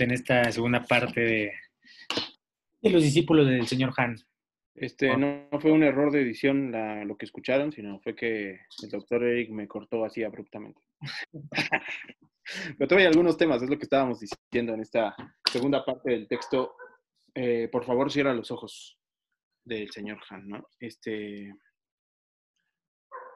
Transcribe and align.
Estamos 0.00 0.10
en 0.10 0.10
esta 0.12 0.52
segunda 0.52 0.82
parte 0.84 1.20
de, 1.20 1.52
de 2.80 2.90
los 2.90 3.02
discípulos 3.02 3.46
del 3.46 3.66
señor 3.66 3.92
Han. 3.98 4.16
Este, 4.74 5.14
no, 5.16 5.46
no 5.52 5.60
fue 5.60 5.72
un 5.72 5.82
error 5.82 6.10
de 6.10 6.22
edición 6.22 6.72
la- 6.72 7.04
lo 7.04 7.16
que 7.18 7.26
escucharon, 7.26 7.70
sino 7.70 8.00
fue 8.00 8.14
que 8.14 8.60
el 8.82 8.88
doctor 8.90 9.22
Eric 9.24 9.50
me 9.50 9.68
cortó 9.68 10.04
así 10.04 10.22
abruptamente. 10.22 10.80
Pero 12.78 12.88
todavía 12.88 13.08
hay 13.08 13.12
algunos 13.12 13.36
temas, 13.36 13.62
es 13.62 13.68
lo 13.68 13.76
que 13.76 13.84
estábamos 13.84 14.20
diciendo 14.20 14.72
en 14.74 14.80
esta 14.80 15.14
segunda 15.50 15.84
parte 15.84 16.10
del 16.12 16.26
texto. 16.26 16.74
Eh, 17.34 17.68
por 17.70 17.84
favor, 17.84 18.10
cierra 18.10 18.32
los 18.34 18.50
ojos 18.50 18.98
del 19.64 19.90
señor 19.90 20.18
Han, 20.30 20.48
¿no? 20.48 20.66
Este, 20.80 21.52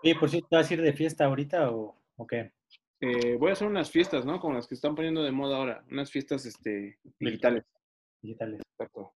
Oye, 0.03 0.15
por 0.17 0.29
cierto, 0.31 0.49
¿te 0.49 0.57
vas 0.57 0.71
a 0.71 0.75
ir 0.75 0.83
de 0.83 0.93
fiesta 0.95 1.27
ahorita 1.27 1.71
o, 1.71 2.03
o 2.17 2.27
qué? 2.27 2.53
Eh, 3.01 3.37
voy 3.37 3.51
a 3.51 3.53
hacer 3.53 3.67
unas 3.69 3.91
fiestas, 3.91 4.25
¿no? 4.25 4.41
Como 4.41 4.55
las 4.55 4.67
que 4.67 4.75
están 4.75 4.95
poniendo 4.95 5.23
de 5.23 5.33
moda 5.33 5.57
ahora, 5.57 5.85
unas 5.91 6.11
fiestas 6.11 6.47
este, 6.47 6.99
digitales. 7.19 7.65
Digitales. 8.23 8.61
Exacto. 8.61 9.13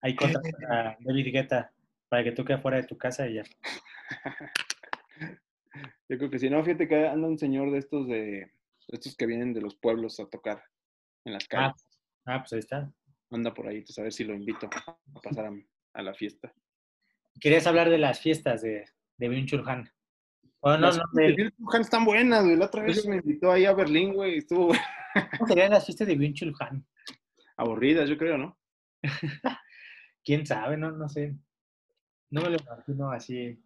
Ahí 0.00 0.14
contratas 0.14 0.52
a 0.70 0.96
David 1.00 1.32
Guetta 1.32 1.72
para 2.08 2.24
que 2.24 2.32
toque 2.32 2.52
afuera 2.52 2.76
de 2.76 2.86
tu 2.86 2.96
casa 2.96 3.26
y 3.26 3.34
ya. 3.34 3.44
Yo 6.08 6.18
creo 6.18 6.30
que 6.30 6.38
si 6.38 6.50
no, 6.50 6.62
fíjate 6.62 6.86
que 6.86 7.06
anda 7.06 7.26
un 7.26 7.38
señor 7.38 7.70
de 7.70 7.78
estos 7.78 8.06
de 8.06 8.52
estos 8.88 9.16
que 9.16 9.26
vienen 9.26 9.54
de 9.54 9.62
los 9.62 9.74
pueblos 9.74 10.20
a 10.20 10.26
tocar 10.26 10.62
en 11.24 11.32
las 11.32 11.48
calles. 11.48 11.86
Ah, 12.26 12.34
ah, 12.36 12.38
pues 12.40 12.52
ahí 12.52 12.58
está. 12.58 12.92
Anda 13.30 13.52
por 13.54 13.66
ahí, 13.66 13.78
entonces 13.78 13.98
a 13.98 14.02
ver 14.02 14.12
si 14.12 14.24
lo 14.24 14.34
invito 14.34 14.66
a 14.66 15.20
pasar 15.22 15.46
a, 15.46 15.52
a 15.94 16.02
la 16.02 16.14
fiesta. 16.14 16.52
Querías 17.40 17.66
hablar 17.66 17.90
de 17.90 17.98
las 17.98 18.20
fiestas 18.20 18.62
de, 18.62 18.84
de 19.16 19.28
Byung-Chul 19.28 19.66
Han. 19.66 19.90
Bueno, 20.64 20.78
no, 20.78 20.86
Las 20.86 20.96
no, 20.96 21.04
fiestas 21.12 21.36
de 21.36 21.50
Pullman 21.50 21.82
están 21.82 22.04
buenas, 22.06 22.42
güey. 22.42 22.56
La 22.56 22.64
otra 22.64 22.82
vez 22.82 23.06
me 23.06 23.16
invitó 23.16 23.52
ahí 23.52 23.66
a 23.66 23.74
Berlín, 23.74 24.14
güey. 24.14 24.38
Estuvo 24.38 24.72
¿cómo 25.38 25.46
serían 25.46 25.72
las 25.72 25.84
fiestas 25.84 26.08
de 26.08 26.16
Byung-Chul 26.16 26.54
Han? 26.58 26.86
aburridas, 27.58 28.08
yo 28.08 28.16
creo, 28.16 28.38
¿no? 28.38 28.58
quién 30.24 30.46
sabe, 30.46 30.78
no, 30.78 30.90
no 30.90 31.06
sé. 31.06 31.36
No 32.30 32.40
me 32.40 32.48
lo 32.48 32.56
imagino 32.56 33.10
así, 33.10 33.62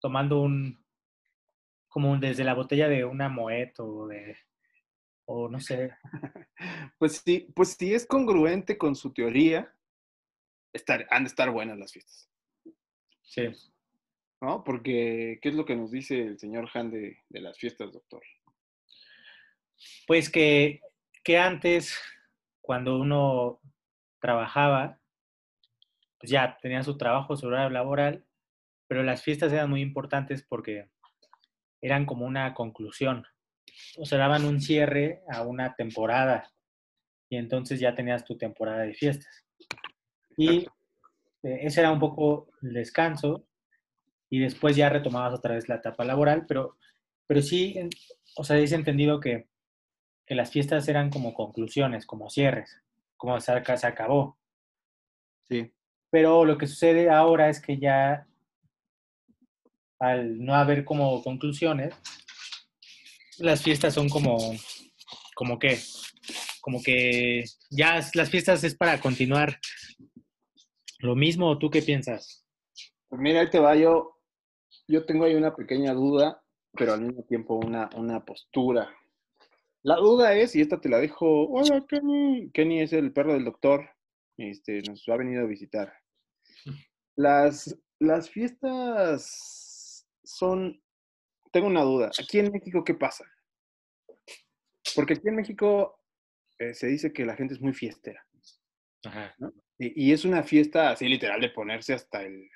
tomando 0.00 0.40
un, 0.40 0.82
como 1.88 2.16
desde 2.16 2.42
la 2.42 2.54
botella 2.54 2.88
de 2.88 3.04
una 3.04 3.28
Moet 3.28 3.78
o 3.78 4.08
de, 4.08 4.36
o 5.26 5.48
no 5.48 5.60
sé. 5.60 5.92
Pues 6.98 7.22
sí, 7.24 7.50
pues 7.54 7.74
si 7.78 7.94
es 7.94 8.06
congruente 8.06 8.76
con 8.78 8.94
su 8.94 9.12
teoría, 9.12 9.74
estar, 10.72 11.06
han 11.10 11.24
de 11.24 11.28
estar 11.28 11.50
buenas 11.50 11.78
las 11.78 11.92
fiestas, 11.92 12.30
Sí. 13.22 13.48
¿No? 14.40 14.64
Porque, 14.64 15.38
¿qué 15.42 15.48
es 15.48 15.54
lo 15.54 15.64
que 15.64 15.76
nos 15.76 15.90
dice 15.90 16.20
el 16.20 16.38
señor 16.38 16.68
Han 16.74 16.90
de, 16.90 17.18
de 17.28 17.40
las 17.40 17.58
fiestas, 17.58 17.92
doctor? 17.92 18.22
Pues 20.06 20.30
que, 20.30 20.80
que 21.22 21.38
antes, 21.38 21.98
cuando 22.60 22.98
uno 22.98 23.60
trabajaba, 24.20 24.98
pues 26.18 26.30
ya 26.30 26.58
tenía 26.60 26.82
su 26.82 26.96
trabajo, 26.96 27.36
su 27.36 27.46
horario 27.46 27.70
laboral, 27.70 28.24
pero 28.86 29.02
las 29.02 29.22
fiestas 29.22 29.52
eran 29.52 29.70
muy 29.70 29.80
importantes 29.80 30.42
porque 30.42 30.90
eran 31.80 32.06
como 32.06 32.26
una 32.26 32.54
conclusión. 32.54 33.26
O 33.98 34.04
sea, 34.04 34.18
daban 34.18 34.44
un 34.44 34.60
cierre 34.60 35.22
a 35.30 35.42
una 35.42 35.74
temporada 35.74 36.52
y 37.28 37.36
entonces 37.36 37.80
ya 37.80 37.94
tenías 37.94 38.24
tu 38.24 38.36
temporada 38.36 38.82
de 38.82 38.94
fiestas. 38.94 39.46
Y 40.36 40.66
eh, 41.42 41.60
ese 41.62 41.80
era 41.80 41.92
un 41.92 42.00
poco 42.00 42.50
el 42.62 42.74
descanso 42.74 43.46
y 44.30 44.38
después 44.38 44.76
ya 44.76 44.88
retomabas 44.88 45.34
otra 45.34 45.54
vez 45.56 45.68
la 45.68 45.76
etapa 45.76 46.04
laboral, 46.04 46.46
pero, 46.46 46.76
pero 47.26 47.42
sí, 47.42 47.74
o 48.36 48.44
sea, 48.44 48.56
es 48.58 48.72
entendido 48.72 49.18
que, 49.20 49.48
que 50.26 50.34
las 50.34 50.50
fiestas 50.50 50.88
eran 50.88 51.10
como 51.10 51.34
conclusiones, 51.34 52.06
como 52.06 52.30
cierres, 52.30 52.80
como 53.16 53.38
se, 53.40 53.52
ac- 53.52 53.76
se 53.76 53.86
acabó. 53.86 54.38
Sí. 55.48 55.72
Pero 56.10 56.44
lo 56.44 56.56
que 56.58 56.66
sucede 56.66 57.10
ahora 57.10 57.48
es 57.48 57.60
que 57.60 57.78
ya 57.78 58.26
al 59.98 60.42
no 60.44 60.54
haber 60.54 60.84
como 60.84 61.22
conclusiones, 61.22 61.94
las 63.38 63.62
fiestas 63.62 63.94
son 63.94 64.08
como, 64.08 64.38
como 65.34 65.58
que, 65.58 65.78
como 66.60 66.82
que 66.82 67.44
ya 67.70 68.00
las 68.14 68.30
fiestas 68.30 68.64
es 68.64 68.74
para 68.76 69.00
continuar 69.00 69.58
lo 71.00 71.14
mismo, 71.16 71.48
¿o 71.48 71.58
tú 71.58 71.70
qué 71.70 71.82
piensas? 71.82 72.46
Pues 73.08 73.20
mira, 73.20 73.40
ahí 73.40 73.50
te 73.50 73.58
va, 73.58 73.74
yo, 73.76 74.19
yo 74.90 75.06
tengo 75.06 75.24
ahí 75.24 75.34
una 75.36 75.54
pequeña 75.54 75.94
duda, 75.94 76.42
pero 76.72 76.94
al 76.94 77.02
mismo 77.02 77.22
tiempo 77.24 77.54
una, 77.54 77.88
una 77.94 78.24
postura. 78.24 78.92
La 79.82 79.96
duda 79.96 80.34
es, 80.34 80.54
y 80.56 80.60
esta 80.60 80.80
te 80.80 80.88
la 80.88 80.98
dejo, 80.98 81.48
hola 81.48 81.86
Kenny, 81.88 82.50
Kenny 82.52 82.80
es 82.80 82.92
el 82.92 83.12
perro 83.12 83.32
del 83.32 83.44
doctor, 83.44 83.88
este, 84.36 84.82
nos 84.82 85.08
ha 85.08 85.16
venido 85.16 85.42
a 85.42 85.46
visitar. 85.46 85.94
Las, 87.16 87.78
las 87.98 88.28
fiestas 88.28 90.06
son, 90.24 90.82
tengo 91.52 91.68
una 91.68 91.82
duda, 91.82 92.10
aquí 92.20 92.40
en 92.40 92.52
México, 92.52 92.84
¿qué 92.84 92.94
pasa? 92.94 93.24
Porque 94.96 95.14
aquí 95.14 95.28
en 95.28 95.36
México 95.36 96.00
eh, 96.58 96.74
se 96.74 96.88
dice 96.88 97.12
que 97.12 97.24
la 97.24 97.36
gente 97.36 97.54
es 97.54 97.60
muy 97.60 97.72
fiestera. 97.72 98.26
Ajá. 99.04 99.34
Y, 99.78 100.08
y 100.08 100.12
es 100.12 100.24
una 100.24 100.42
fiesta 100.42 100.90
así 100.90 101.08
literal 101.08 101.40
de 101.40 101.50
ponerse 101.50 101.94
hasta 101.94 102.22
el, 102.22 102.50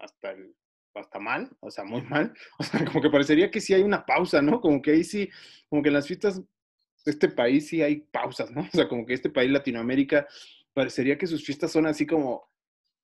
hasta 0.00 0.32
el, 0.32 0.56
hasta 1.00 1.18
mal, 1.18 1.50
o 1.60 1.70
sea, 1.70 1.84
muy 1.84 2.02
mal. 2.10 2.34
O 2.58 2.62
sea, 2.62 2.84
como 2.84 3.00
que 3.00 3.10
parecería 3.10 3.50
que 3.50 3.60
sí 3.60 3.74
hay 3.74 3.82
una 3.82 4.04
pausa, 4.04 4.42
¿no? 4.42 4.60
Como 4.60 4.80
que 4.82 4.92
ahí 4.92 5.04
sí, 5.04 5.30
como 5.68 5.82
que 5.82 5.88
en 5.88 5.94
las 5.94 6.06
fiestas 6.06 6.40
de 6.40 7.10
este 7.10 7.28
país 7.28 7.68
sí 7.68 7.82
hay 7.82 8.02
pausas, 8.12 8.50
¿no? 8.50 8.62
O 8.72 8.76
sea, 8.76 8.88
como 8.88 9.06
que 9.06 9.14
este 9.14 9.30
país, 9.30 9.50
Latinoamérica, 9.50 10.26
parecería 10.72 11.18
que 11.18 11.26
sus 11.26 11.44
fiestas 11.44 11.72
son 11.72 11.86
así 11.86 12.06
como, 12.06 12.50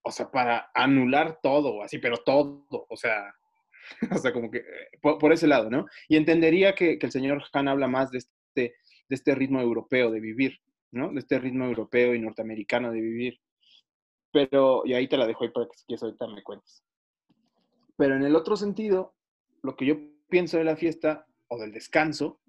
o 0.03 0.11
sea, 0.11 0.31
para 0.31 0.71
anular 0.75 1.39
todo, 1.43 1.83
así, 1.83 1.99
pero 1.99 2.19
todo, 2.19 2.67
o 2.69 2.97
sea, 2.97 3.35
o 4.13 4.19
sea, 4.19 4.33
como 4.33 4.51
que 4.51 4.59
eh, 4.59 4.99
por, 5.01 5.33
ese 5.33 5.47
lado, 5.47 5.71
¿no? 5.71 5.87
Y 6.09 6.17
entendería 6.17 6.75
que, 6.75 6.99
que 6.99 7.07
el 7.07 7.13
señor 7.13 7.43
Han 7.53 7.69
habla 7.69 7.89
más 7.89 8.11
de 8.11 8.19
este, 8.19 8.31
de 8.55 9.17
este 9.17 9.35
ritmo 9.35 9.61
europeo 9.61 10.11
de 10.11 10.21
vivir, 10.21 10.61
¿no? 10.93 11.13
De 11.13 11.21
este 11.21 11.39
ritmo 11.39 11.65
europeo 11.65 12.15
y 12.15 12.21
norteamericano 12.21 12.93
de 12.93 13.01
vivir. 13.01 13.41
Pero, 14.33 14.83
y 14.85 14.95
ahí 14.95 15.09
te 15.09 15.17
la 15.17 15.27
dejo 15.27 15.45
ahí 15.45 15.51
para 15.51 15.67
que 15.67 15.77
si 15.77 15.87
quieres 15.87 16.03
ahorita 16.03 16.27
me 16.29 16.43
cuentes. 16.43 16.85
Pero 18.01 18.17
en 18.17 18.23
el 18.23 18.35
otro 18.35 18.57
sentido, 18.57 19.15
lo 19.63 19.77
que 19.77 19.85
yo 19.85 19.95
pienso 20.31 20.57
de 20.57 20.65
la 20.65 20.75
fiesta 20.75 21.27
o 21.49 21.59
del 21.59 21.71
descanso 21.71 22.41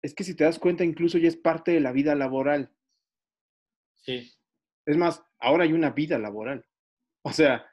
es 0.00 0.14
que 0.14 0.24
si 0.24 0.34
te 0.34 0.44
das 0.44 0.58
cuenta, 0.58 0.82
incluso 0.82 1.18
ya 1.18 1.28
es 1.28 1.36
parte 1.36 1.72
de 1.72 1.80
la 1.80 1.92
vida 1.92 2.14
laboral. 2.14 2.72
Sí. 3.96 4.32
Es 4.86 4.96
más, 4.96 5.22
ahora 5.40 5.64
hay 5.64 5.74
una 5.74 5.90
vida 5.90 6.18
laboral. 6.18 6.64
O 7.20 7.32
sea, 7.34 7.66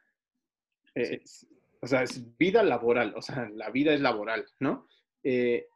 eh, 0.94 1.22
es- 1.24 1.48
o 1.80 1.88
sea, 1.88 2.04
es 2.04 2.38
vida 2.38 2.64
laboral, 2.64 3.14
o 3.16 3.22
sea, 3.22 3.48
la 3.50 3.70
vida 3.70 3.94
es 3.94 4.02
laboral, 4.02 4.46
¿no? 4.60 4.90
Eh, 5.24 5.70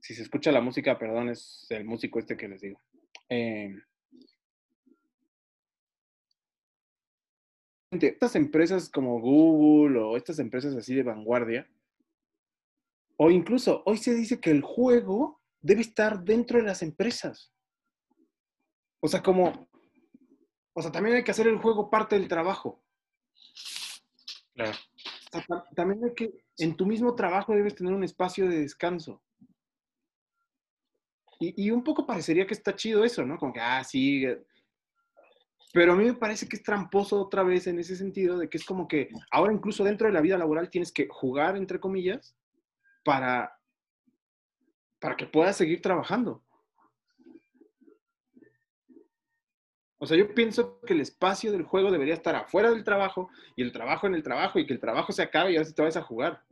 si 0.00 0.14
se 0.14 0.22
escucha 0.22 0.50
la 0.50 0.60
música, 0.62 0.98
perdón, 0.98 1.28
es 1.28 1.66
el 1.70 1.84
músico 1.84 2.18
este 2.18 2.36
que 2.36 2.48
les 2.48 2.60
digo. 2.62 2.80
Eh, 3.28 3.72
estas 7.90 8.36
empresas 8.36 8.88
como 8.88 9.20
Google 9.20 9.98
o 9.98 10.16
estas 10.16 10.38
empresas 10.38 10.74
así 10.76 10.94
de 10.94 11.02
vanguardia, 11.02 11.68
o 13.16 13.30
incluso 13.30 13.82
hoy 13.84 13.98
se 13.98 14.14
dice 14.14 14.40
que 14.40 14.50
el 14.50 14.62
juego 14.62 15.40
debe 15.60 15.80
estar 15.82 16.22
dentro 16.22 16.58
de 16.58 16.64
las 16.64 16.82
empresas. 16.82 17.52
O 19.00 19.08
sea, 19.08 19.22
como, 19.22 19.68
o 20.72 20.82
sea, 20.82 20.92
también 20.92 21.16
hay 21.16 21.24
que 21.24 21.32
hacer 21.32 21.48
el 21.48 21.58
juego 21.58 21.90
parte 21.90 22.18
del 22.18 22.28
trabajo. 22.28 22.82
Claro. 24.54 24.72
O 24.72 25.30
sea, 25.32 25.44
ta- 25.46 25.64
también 25.74 26.04
hay 26.04 26.14
que, 26.14 26.44
en 26.58 26.76
tu 26.76 26.86
mismo 26.86 27.14
trabajo 27.14 27.54
debes 27.54 27.74
tener 27.74 27.92
un 27.92 28.04
espacio 28.04 28.48
de 28.48 28.60
descanso. 28.60 29.22
Y, 31.40 31.66
y 31.66 31.70
un 31.70 31.82
poco 31.82 32.06
parecería 32.06 32.46
que 32.46 32.54
está 32.54 32.76
chido 32.76 33.04
eso, 33.04 33.24
¿no? 33.24 33.38
Como 33.38 33.52
que, 33.52 33.60
ah, 33.60 33.82
sí. 33.82 34.24
Pero 35.72 35.92
a 35.92 35.96
mí 35.96 36.04
me 36.04 36.14
parece 36.14 36.48
que 36.48 36.56
es 36.56 36.62
tramposo 36.62 37.20
otra 37.20 37.42
vez 37.42 37.66
en 37.66 37.78
ese 37.78 37.94
sentido 37.94 38.38
de 38.38 38.48
que 38.48 38.58
es 38.58 38.64
como 38.64 38.88
que 38.88 39.08
ahora 39.30 39.52
incluso 39.52 39.84
dentro 39.84 40.08
de 40.08 40.12
la 40.12 40.20
vida 40.20 40.38
laboral 40.38 40.68
tienes 40.68 40.90
que 40.90 41.06
jugar, 41.08 41.56
entre 41.56 41.78
comillas, 41.78 42.34
para, 43.04 43.56
para 44.98 45.16
que 45.16 45.26
puedas 45.26 45.56
seguir 45.56 45.80
trabajando. 45.80 46.42
O 49.98 50.06
sea, 50.06 50.16
yo 50.16 50.34
pienso 50.34 50.80
que 50.80 50.94
el 50.94 51.00
espacio 51.00 51.52
del 51.52 51.62
juego 51.62 51.92
debería 51.92 52.14
estar 52.14 52.34
afuera 52.34 52.70
del 52.70 52.84
trabajo 52.84 53.28
y 53.54 53.62
el 53.62 53.70
trabajo 53.70 54.06
en 54.06 54.14
el 54.14 54.22
trabajo 54.22 54.58
y 54.58 54.66
que 54.66 54.72
el 54.72 54.80
trabajo 54.80 55.12
se 55.12 55.22
acabe 55.22 55.52
y 55.52 55.56
ahora 55.56 55.68
sí 55.68 55.74
te 55.74 55.82
vas 55.82 55.96
a 55.96 56.02
jugar. 56.02 56.42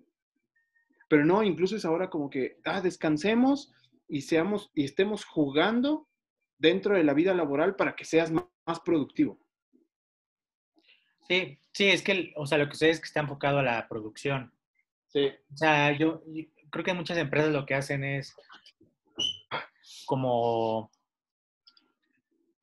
Pero 1.08 1.24
no, 1.24 1.42
incluso 1.42 1.74
es 1.74 1.86
ahora 1.86 2.10
como 2.10 2.28
que, 2.28 2.60
ah, 2.64 2.82
descansemos 2.82 3.72
y 4.06 4.20
seamos 4.20 4.70
y 4.74 4.84
estemos 4.84 5.24
jugando 5.24 6.07
dentro 6.58 6.96
de 6.96 7.04
la 7.04 7.14
vida 7.14 7.34
laboral 7.34 7.76
para 7.76 7.94
que 7.94 8.04
seas 8.04 8.30
más 8.30 8.80
productivo. 8.84 9.38
Sí, 11.28 11.58
sí, 11.72 11.88
es 11.88 12.02
que, 12.02 12.32
o 12.36 12.46
sea, 12.46 12.58
lo 12.58 12.66
que 12.66 12.72
sucede 12.72 12.90
es 12.90 13.00
que 13.00 13.06
está 13.06 13.20
enfocado 13.20 13.58
a 13.58 13.62
la 13.62 13.86
producción. 13.88 14.52
Sí. 15.08 15.30
O 15.52 15.56
sea, 15.56 15.92
yo, 15.92 16.22
yo 16.26 16.44
creo 16.70 16.84
que 16.84 16.94
muchas 16.94 17.18
empresas 17.18 17.52
lo 17.52 17.66
que 17.66 17.74
hacen 17.74 18.02
es, 18.02 18.34
como, 20.06 20.78
o 20.78 20.90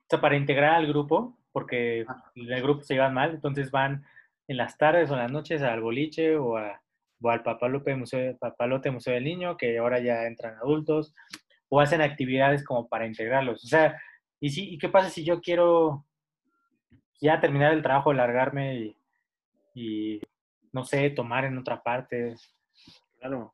sea, 0.10 0.20
para 0.20 0.36
integrar 0.36 0.74
al 0.76 0.88
grupo, 0.88 1.38
porque 1.52 2.06
el 2.36 2.62
grupo 2.62 2.82
se 2.82 2.96
llevan 2.96 3.14
mal, 3.14 3.32
entonces 3.36 3.72
van 3.72 4.04
en 4.48 4.58
las 4.58 4.78
tardes 4.78 5.10
o 5.10 5.14
en 5.14 5.20
las 5.20 5.32
noches 5.32 5.62
al 5.62 5.82
boliche 5.82 6.36
o, 6.36 6.58
a, 6.58 6.82
o 7.22 7.30
al 7.30 7.44
Papalote 7.44 7.96
Museo, 7.96 8.36
Papalote 8.38 8.92
Museo 8.92 9.14
del 9.14 9.24
Niño, 9.24 9.58
que 9.58 9.78
ahora 9.78 10.00
ya 10.00 10.26
entran 10.26 10.58
adultos, 10.58 11.14
o 11.70 11.80
hacen 11.80 12.02
actividades 12.02 12.64
como 12.64 12.88
para 12.88 13.06
integrarlos. 13.06 13.64
O 13.64 13.68
sea, 13.68 14.02
¿y, 14.40 14.50
si, 14.50 14.74
¿y 14.74 14.78
qué 14.78 14.90
pasa 14.90 15.10
si 15.10 15.24
yo 15.24 15.42
quiero 15.42 16.06
ya 17.20 17.40
terminar 17.40 17.74
el 17.74 17.82
trabajo, 17.82 18.14
largarme 18.14 18.96
y, 19.74 20.22
no 20.72 20.84
sé, 20.84 21.10
tomar 21.10 21.46
en 21.46 21.58
otra 21.58 21.82
parte? 21.82 22.36
Claro. 23.20 23.54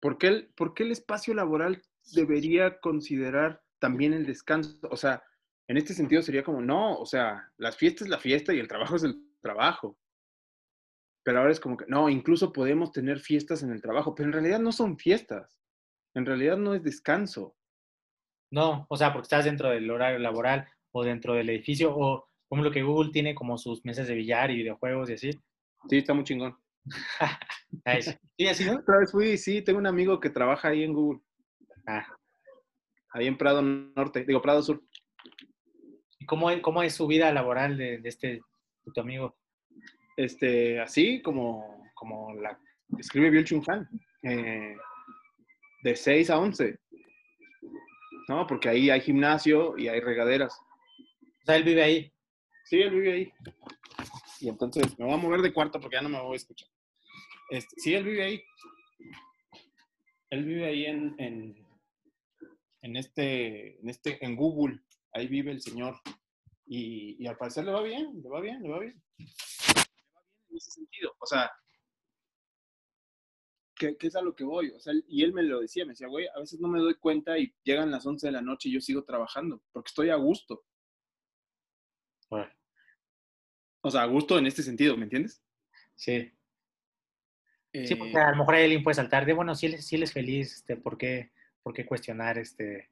¿Por 0.00 0.18
qué, 0.18 0.28
el, 0.28 0.46
¿Por 0.56 0.74
qué 0.74 0.84
el 0.84 0.92
espacio 0.92 1.34
laboral 1.34 1.82
debería 2.12 2.78
considerar 2.80 3.62
también 3.78 4.12
el 4.12 4.26
descanso? 4.26 4.78
O 4.90 4.96
sea, 4.96 5.22
en 5.68 5.76
este 5.76 5.94
sentido 5.94 6.22
sería 6.22 6.44
como, 6.44 6.60
no, 6.60 6.96
o 6.96 7.06
sea, 7.06 7.50
las 7.56 7.76
fiestas 7.76 8.02
es 8.02 8.08
la 8.08 8.18
fiesta 8.18 8.54
y 8.54 8.60
el 8.60 8.68
trabajo 8.68 8.96
es 8.96 9.04
el 9.04 9.16
trabajo. 9.40 9.98
Pero 11.24 11.40
ahora 11.40 11.50
es 11.50 11.58
como 11.58 11.76
que, 11.76 11.86
no, 11.88 12.08
incluso 12.08 12.52
podemos 12.52 12.92
tener 12.92 13.18
fiestas 13.18 13.64
en 13.64 13.72
el 13.72 13.82
trabajo, 13.82 14.14
pero 14.14 14.28
en 14.28 14.32
realidad 14.32 14.60
no 14.60 14.70
son 14.70 14.96
fiestas. 14.96 15.58
En 16.16 16.24
realidad 16.24 16.56
no 16.56 16.74
es 16.74 16.82
descanso. 16.82 17.54
No, 18.50 18.86
o 18.88 18.96
sea, 18.96 19.12
porque 19.12 19.26
estás 19.26 19.44
dentro 19.44 19.68
del 19.68 19.90
horario 19.90 20.18
laboral 20.18 20.66
o 20.92 21.04
dentro 21.04 21.34
del 21.34 21.50
edificio 21.50 21.94
o 21.94 22.26
como 22.48 22.62
lo 22.62 22.70
que 22.70 22.82
Google 22.82 23.12
tiene 23.12 23.34
como 23.34 23.58
sus 23.58 23.84
mesas 23.84 24.08
de 24.08 24.14
billar 24.14 24.50
y 24.50 24.56
videojuegos 24.56 25.10
y 25.10 25.12
así. 25.12 25.30
Sí, 25.90 25.98
está 25.98 26.14
muy 26.14 26.24
chingón. 26.24 26.56
¿Sí, 28.38 28.46
así, 28.46 28.64
no? 28.64 28.76
Otra 28.76 28.98
vez 28.98 29.12
fui, 29.12 29.36
sí, 29.36 29.60
tengo 29.60 29.78
un 29.78 29.86
amigo 29.86 30.18
que 30.18 30.30
trabaja 30.30 30.68
ahí 30.68 30.84
en 30.84 30.94
Google. 30.94 31.20
Ah. 31.86 32.06
Ahí 33.10 33.26
en 33.26 33.36
Prado 33.36 33.60
Norte, 33.60 34.24
digo 34.24 34.40
Prado 34.40 34.62
Sur. 34.62 34.82
¿Y 36.18 36.24
cómo, 36.24 36.48
cómo 36.62 36.82
es 36.82 36.94
su 36.94 37.06
vida 37.06 37.30
laboral 37.30 37.76
de, 37.76 37.98
de 37.98 38.08
este, 38.08 38.28
de 38.28 38.92
tu 38.94 39.00
amigo? 39.02 39.36
Este, 40.16 40.80
así 40.80 41.20
como, 41.20 41.90
como 41.94 42.32
la 42.36 42.58
escribe 42.98 43.28
Bill 43.28 43.44
Chung 43.44 43.62
Han, 43.68 43.86
eh, 44.22 44.76
de 45.86 45.94
6 45.94 46.30
a 46.30 46.38
11. 46.40 46.80
No, 48.28 48.44
porque 48.48 48.68
ahí 48.68 48.90
hay 48.90 49.00
gimnasio 49.00 49.78
y 49.78 49.86
hay 49.86 50.00
regaderas. 50.00 50.52
O 50.58 51.44
sea, 51.46 51.54
él 51.54 51.62
vive 51.62 51.82
ahí. 51.82 52.12
Sí, 52.64 52.82
él 52.82 52.90
vive 52.90 53.12
ahí. 53.12 53.32
Y 54.40 54.48
entonces 54.48 54.98
me 54.98 55.04
voy 55.04 55.14
a 55.14 55.18
mover 55.18 55.42
de 55.42 55.52
cuarto 55.52 55.78
porque 55.78 55.94
ya 55.94 56.02
no 56.02 56.08
me 56.08 56.20
voy 56.20 56.32
a 56.32 56.36
escuchar. 56.36 56.68
Este, 57.50 57.76
sí, 57.78 57.94
él 57.94 58.02
vive 58.02 58.24
ahí. 58.24 58.42
Él 60.30 60.44
vive 60.44 60.66
ahí 60.66 60.86
en, 60.86 61.14
en, 61.18 61.66
en, 62.82 62.96
este, 62.96 63.78
en 63.80 63.88
este, 63.88 64.24
en 64.24 64.34
Google. 64.34 64.80
Ahí 65.12 65.28
vive 65.28 65.52
el 65.52 65.62
señor. 65.62 66.00
Y, 66.66 67.16
y 67.22 67.28
al 67.28 67.36
parecer 67.36 67.64
le 67.64 67.70
va 67.70 67.82
bien, 67.82 68.20
le 68.20 68.28
va 68.28 68.40
bien, 68.40 68.60
le 68.60 68.68
va 68.68 68.80
bien. 68.80 69.00
Le 69.18 69.24
va 69.24 69.30
bien 69.30 70.46
en 70.50 70.56
ese 70.56 70.70
sentido. 70.72 71.14
O 71.20 71.26
sea, 71.26 71.48
¿qué, 73.76 73.96
qué 73.96 74.06
es 74.08 74.16
a 74.16 74.22
lo 74.22 74.34
que 74.34 74.44
voy? 74.44 74.70
O 74.70 74.80
sea, 74.80 74.92
y 75.08 75.22
él 75.22 75.32
me 75.32 75.42
lo 75.42 75.60
decía, 75.60 75.84
me 75.84 75.92
decía, 75.92 76.08
güey, 76.08 76.26
a 76.34 76.40
veces 76.40 76.60
no 76.60 76.68
me 76.68 76.80
doy 76.80 76.94
cuenta 76.94 77.38
y 77.38 77.54
llegan 77.64 77.90
las 77.90 78.06
11 78.06 78.26
de 78.28 78.32
la 78.32 78.42
noche 78.42 78.68
y 78.68 78.72
yo 78.72 78.80
sigo 78.80 79.04
trabajando 79.04 79.62
porque 79.72 79.88
estoy 79.88 80.10
a 80.10 80.16
gusto. 80.16 80.64
Bueno, 82.28 82.50
O 83.82 83.90
sea, 83.90 84.02
a 84.02 84.06
gusto 84.06 84.38
en 84.38 84.46
este 84.46 84.62
sentido, 84.62 84.96
¿me 84.96 85.04
entiendes? 85.04 85.42
sí. 85.94 86.32
Sí, 87.72 87.94
Eh, 87.94 87.96
porque 87.96 88.16
a 88.16 88.30
lo 88.30 88.38
mejor 88.38 88.54
a 88.54 88.58
alguien 88.58 88.82
puede 88.82 88.94
saltar 88.94 89.26
de, 89.26 89.32
bueno, 89.34 89.54
si 89.54 89.66
él, 89.66 89.74
es- 89.74 89.86
si 89.86 89.96
él 89.96 90.02
es 90.02 90.12
feliz, 90.12 90.54
este, 90.54 90.76
¿por, 90.76 90.96
qué, 90.96 91.30
¿por 91.62 91.74
qué 91.74 91.84
cuestionar 91.86 92.38
este, 92.38 92.90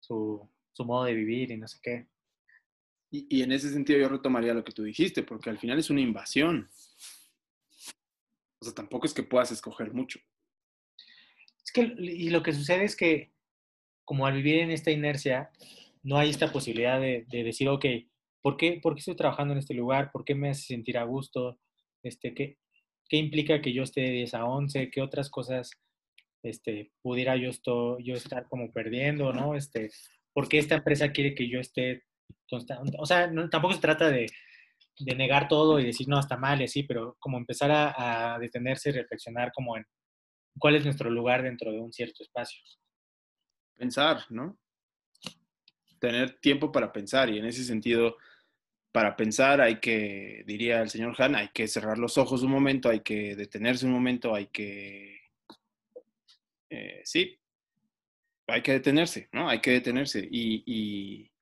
su, 0.00 0.48
su 0.72 0.84
modo 0.84 1.04
de 1.04 1.14
vivir 1.14 1.50
y 1.50 1.56
no 1.56 1.66
sé 1.66 1.78
qué? 1.82 2.06
Y, 3.10 3.26
y 3.38 3.42
en 3.42 3.52
ese 3.52 3.70
sentido 3.70 3.98
yo 3.98 4.08
retomaría 4.08 4.54
lo 4.54 4.64
que 4.64 4.72
tú 4.72 4.82
dijiste, 4.82 5.22
porque 5.22 5.50
al 5.50 5.58
final 5.58 5.78
es 5.78 5.90
una 5.90 6.00
invasión. 6.00 6.68
O 8.62 8.64
sea, 8.64 8.74
tampoco 8.74 9.06
es 9.06 9.12
que 9.12 9.24
puedas 9.24 9.50
escoger 9.50 9.92
mucho. 9.92 10.20
Es 11.64 11.72
que, 11.72 11.82
y 11.98 12.30
lo 12.30 12.44
que 12.44 12.52
sucede 12.52 12.84
es 12.84 12.94
que, 12.94 13.32
como 14.04 14.24
al 14.24 14.34
vivir 14.34 14.60
en 14.60 14.70
esta 14.70 14.92
inercia, 14.92 15.50
no 16.04 16.16
hay 16.16 16.30
esta 16.30 16.52
posibilidad 16.52 17.00
de, 17.00 17.26
de 17.28 17.42
decir, 17.42 17.68
ok, 17.68 17.84
¿por 18.40 18.56
qué, 18.56 18.78
¿por 18.80 18.94
qué 18.94 19.00
estoy 19.00 19.16
trabajando 19.16 19.52
en 19.52 19.58
este 19.58 19.74
lugar? 19.74 20.12
¿Por 20.12 20.24
qué 20.24 20.36
me 20.36 20.50
hace 20.50 20.62
sentir 20.62 20.96
a 20.96 21.02
gusto? 21.02 21.58
Este, 22.04 22.34
¿qué, 22.34 22.56
¿Qué 23.08 23.16
implica 23.16 23.60
que 23.60 23.72
yo 23.72 23.82
esté 23.82 24.02
de 24.02 24.10
10 24.10 24.34
a 24.34 24.44
11? 24.44 24.92
¿Qué 24.92 25.02
otras 25.02 25.28
cosas 25.28 25.72
este, 26.44 26.92
pudiera 27.02 27.34
yo, 27.34 27.50
yo 27.98 28.14
estar 28.14 28.48
como 28.48 28.72
perdiendo, 28.72 29.32
¿no? 29.32 29.56
Este, 29.56 29.90
¿Por 30.32 30.48
qué 30.48 30.58
esta 30.58 30.76
empresa 30.76 31.10
quiere 31.10 31.34
que 31.34 31.48
yo 31.48 31.58
esté 31.58 32.04
constante? 32.48 32.96
O 33.00 33.06
sea, 33.06 33.28
tampoco 33.50 33.74
se 33.74 33.80
trata 33.80 34.08
de, 34.08 34.26
de 34.98 35.14
negar 35.14 35.48
todo 35.48 35.80
y 35.80 35.86
decir, 35.86 36.08
no, 36.08 36.18
está 36.18 36.36
mal 36.36 36.60
y 36.60 36.64
así, 36.64 36.82
pero 36.82 37.16
como 37.18 37.38
empezar 37.38 37.70
a, 37.72 38.38
detenerse 38.38 38.90
y 38.90 38.92
reflexionar 38.92 39.52
como 39.52 39.76
en 39.76 39.84
cuál 40.58 40.76
es 40.76 40.84
nuestro 40.84 41.10
lugar 41.10 41.42
dentro 41.42 41.72
de 41.72 41.80
un 41.80 41.92
cierto 41.92 42.22
espacio. 42.22 42.60
Pensar, 43.76 44.24
¿no? 44.30 44.58
Tener 45.98 46.38
tiempo 46.40 46.70
para 46.70 46.92
pensar 46.92 47.30
y 47.30 47.38
en 47.38 47.46
ese 47.46 47.64
sentido, 47.64 48.16
para 48.92 49.16
pensar 49.16 49.60
hay 49.60 49.80
que, 49.80 50.42
diría 50.46 50.82
el 50.82 50.90
señor 50.90 51.14
Han, 51.20 51.36
hay 51.36 51.48
que 51.48 51.68
cerrar 51.68 51.98
los 51.98 52.18
ojos 52.18 52.42
un 52.42 52.50
momento, 52.50 52.88
hay 52.88 53.00
que 53.00 53.34
detenerse 53.34 53.86
un 53.86 53.92
momento, 53.92 54.34
hay 54.34 54.46
que... 54.48 55.20
eh, 56.70 57.00
sí, 57.04 57.38
hay 58.46 58.62
que 58.62 58.72
detenerse, 58.72 59.28
¿no? 59.32 59.48
Hay 59.48 59.60
que 59.60 59.70
detenerse. 59.70 60.26
Y, 60.30 60.62
y, 60.66 61.32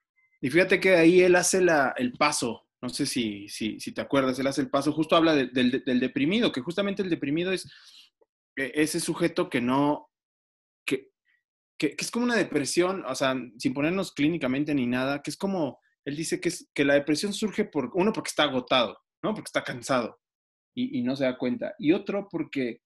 y 0.40 0.50
fíjate 0.50 0.78
que 0.78 0.94
ahí 0.94 1.22
él 1.22 1.34
hace 1.34 1.60
la, 1.60 1.94
el 1.96 2.12
paso, 2.12 2.68
no 2.82 2.88
sé 2.88 3.06
si, 3.06 3.48
si, 3.48 3.78
si 3.80 3.92
te 3.92 4.00
acuerdas, 4.00 4.38
él 4.38 4.46
hace 4.46 4.62
el 4.62 4.70
paso, 4.70 4.92
justo 4.92 5.16
habla 5.16 5.34
de- 5.34 5.48
del, 5.48 5.82
del 5.84 6.00
deprimido, 6.00 6.50
que 6.52 6.60
justamente 6.62 7.02
el 7.02 7.10
deprimido 7.10 7.52
es 7.52 7.70
eh, 8.56 8.72
ese 8.74 9.00
sujeto 9.00 9.50
que 9.50 9.60
no, 9.60 10.10
que, 10.86 11.10
que, 11.78 11.96
que 11.96 12.04
es 12.04 12.10
como 12.10 12.24
una 12.24 12.36
depresión, 12.36 13.04
o 13.06 13.14
sea, 13.14 13.34
sin 13.58 13.74
ponernos 13.74 14.12
clínicamente 14.12 14.74
ni 14.74 14.86
nada, 14.86 15.22
que 15.22 15.30
es 15.30 15.36
como, 15.36 15.80
él 16.04 16.16
dice 16.16 16.40
que, 16.40 16.48
es, 16.48 16.68
que 16.74 16.84
la 16.84 16.94
depresión 16.94 17.32
surge 17.32 17.64
por, 17.64 17.90
uno, 17.94 18.12
porque 18.12 18.28
está 18.28 18.44
agotado, 18.44 18.98
¿no? 19.22 19.34
Porque 19.34 19.48
está 19.48 19.62
cansado 19.62 20.18
y, 20.74 20.98
y 20.98 21.02
no 21.02 21.16
se 21.16 21.24
da 21.24 21.36
cuenta. 21.36 21.74
Y 21.78 21.92
otro, 21.92 22.28
porque, 22.30 22.80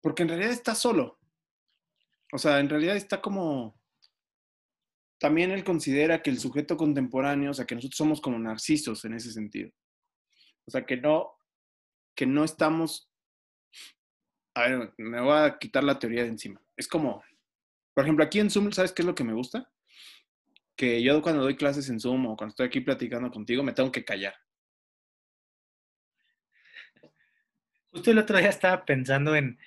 porque 0.00 0.22
en 0.22 0.28
realidad 0.28 0.52
está 0.52 0.74
solo. 0.74 1.18
O 2.32 2.38
sea, 2.38 2.60
en 2.60 2.68
realidad 2.68 2.96
está 2.96 3.20
como... 3.20 3.75
También 5.18 5.50
él 5.50 5.64
considera 5.64 6.22
que 6.22 6.30
el 6.30 6.38
sujeto 6.38 6.76
contemporáneo, 6.76 7.50
o 7.50 7.54
sea, 7.54 7.64
que 7.64 7.74
nosotros 7.74 7.96
somos 7.96 8.20
como 8.20 8.38
narcisos 8.38 9.04
en 9.04 9.14
ese 9.14 9.32
sentido. 9.32 9.70
O 10.66 10.70
sea, 10.70 10.84
que 10.84 10.96
no, 10.96 11.32
que 12.14 12.26
no 12.26 12.44
estamos... 12.44 13.10
A 14.54 14.68
ver, 14.68 14.92
me 14.98 15.20
voy 15.20 15.36
a 15.38 15.58
quitar 15.58 15.84
la 15.84 15.98
teoría 15.98 16.22
de 16.22 16.28
encima. 16.30 16.60
Es 16.76 16.88
como, 16.88 17.22
por 17.94 18.04
ejemplo, 18.04 18.24
aquí 18.24 18.40
en 18.40 18.50
Zoom, 18.50 18.72
¿sabes 18.72 18.92
qué 18.92 19.02
es 19.02 19.06
lo 19.06 19.14
que 19.14 19.24
me 19.24 19.34
gusta? 19.34 19.70
Que 20.76 21.02
yo 21.02 21.22
cuando 21.22 21.42
doy 21.42 21.56
clases 21.56 21.88
en 21.88 22.00
Zoom 22.00 22.26
o 22.26 22.36
cuando 22.36 22.50
estoy 22.50 22.66
aquí 22.66 22.80
platicando 22.80 23.30
contigo, 23.30 23.62
me 23.62 23.72
tengo 23.72 23.92
que 23.92 24.04
callar. 24.04 24.34
Justo 27.90 28.10
el 28.10 28.18
otro 28.18 28.36
día 28.38 28.48
estaba 28.50 28.84
pensando 28.84 29.34
en, 29.36 29.58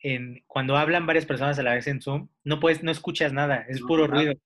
en 0.00 0.44
cuando 0.46 0.76
hablan 0.76 1.06
varias 1.06 1.26
personas 1.26 1.58
a 1.58 1.62
la 1.62 1.74
vez 1.74 1.86
en 1.88 2.00
Zoom, 2.00 2.28
no 2.44 2.60
puedes, 2.60 2.82
no 2.82 2.90
escuchas 2.92 3.32
nada, 3.32 3.64
es 3.68 3.80
No, 3.80 3.86
puro 3.88 4.06
nada. 4.06 4.22
ruido. 4.22 4.40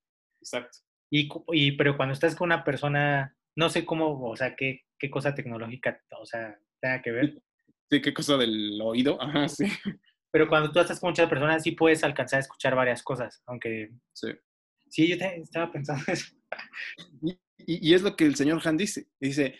Exacto. 0.46 0.78
Y, 1.10 1.72
pero 1.72 1.96
cuando 1.96 2.12
estás 2.12 2.34
con 2.36 2.46
una 2.48 2.62
persona, 2.64 3.36
no 3.56 3.68
sé 3.68 3.84
cómo, 3.84 4.20
o 4.28 4.36
sea, 4.36 4.54
qué, 4.54 4.82
qué 4.98 5.10
cosa 5.10 5.34
tecnológica, 5.34 6.00
o 6.20 6.24
sea, 6.26 6.58
tenga 6.80 7.02
que 7.02 7.10
ver, 7.10 7.42
Sí, 7.88 8.00
qué 8.02 8.12
cosa 8.12 8.36
del 8.36 8.80
oído. 8.82 9.20
Ajá, 9.22 9.48
sí. 9.48 9.64
pero 10.32 10.48
cuando 10.48 10.72
tú 10.72 10.80
estás 10.80 10.98
con 10.98 11.10
muchas 11.10 11.28
personas 11.28 11.62
sí 11.62 11.70
puedes 11.72 12.02
alcanzar 12.02 12.38
a 12.38 12.40
escuchar 12.40 12.74
varias 12.74 13.02
cosas, 13.02 13.42
aunque 13.46 13.90
sí. 14.12 14.28
sí, 14.88 15.08
yo 15.08 15.16
te- 15.18 15.40
estaba 15.40 15.70
pensando 15.70 16.02
eso. 16.08 16.34
Y, 17.22 17.30
y- 17.58 17.90
y 17.90 17.94
es 17.94 18.02
lo 18.02 18.16
que 18.16 18.24
el 18.26 18.34
señor 18.34 18.60
Han 18.64 18.76
dice. 18.76 19.06
Dice, 19.20 19.56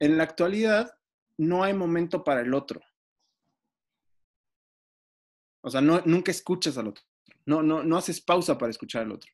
en 0.00 0.16
la 0.18 0.24
actualidad 0.24 0.90
no 1.38 1.62
hay 1.62 1.72
momento 1.74 2.24
para 2.24 2.40
el 2.40 2.52
otro. 2.52 2.80
O 5.62 5.70
sea, 5.70 5.80
no, 5.80 6.00
nunca 6.04 6.30
escuchas 6.30 6.76
al 6.78 6.88
otro. 6.88 7.04
No, 7.44 7.62
no, 7.62 7.82
no 7.84 7.96
haces 7.96 8.20
pausa 8.20 8.58
para 8.58 8.70
escuchar 8.70 9.02
al 9.02 9.12
otro. 9.12 9.32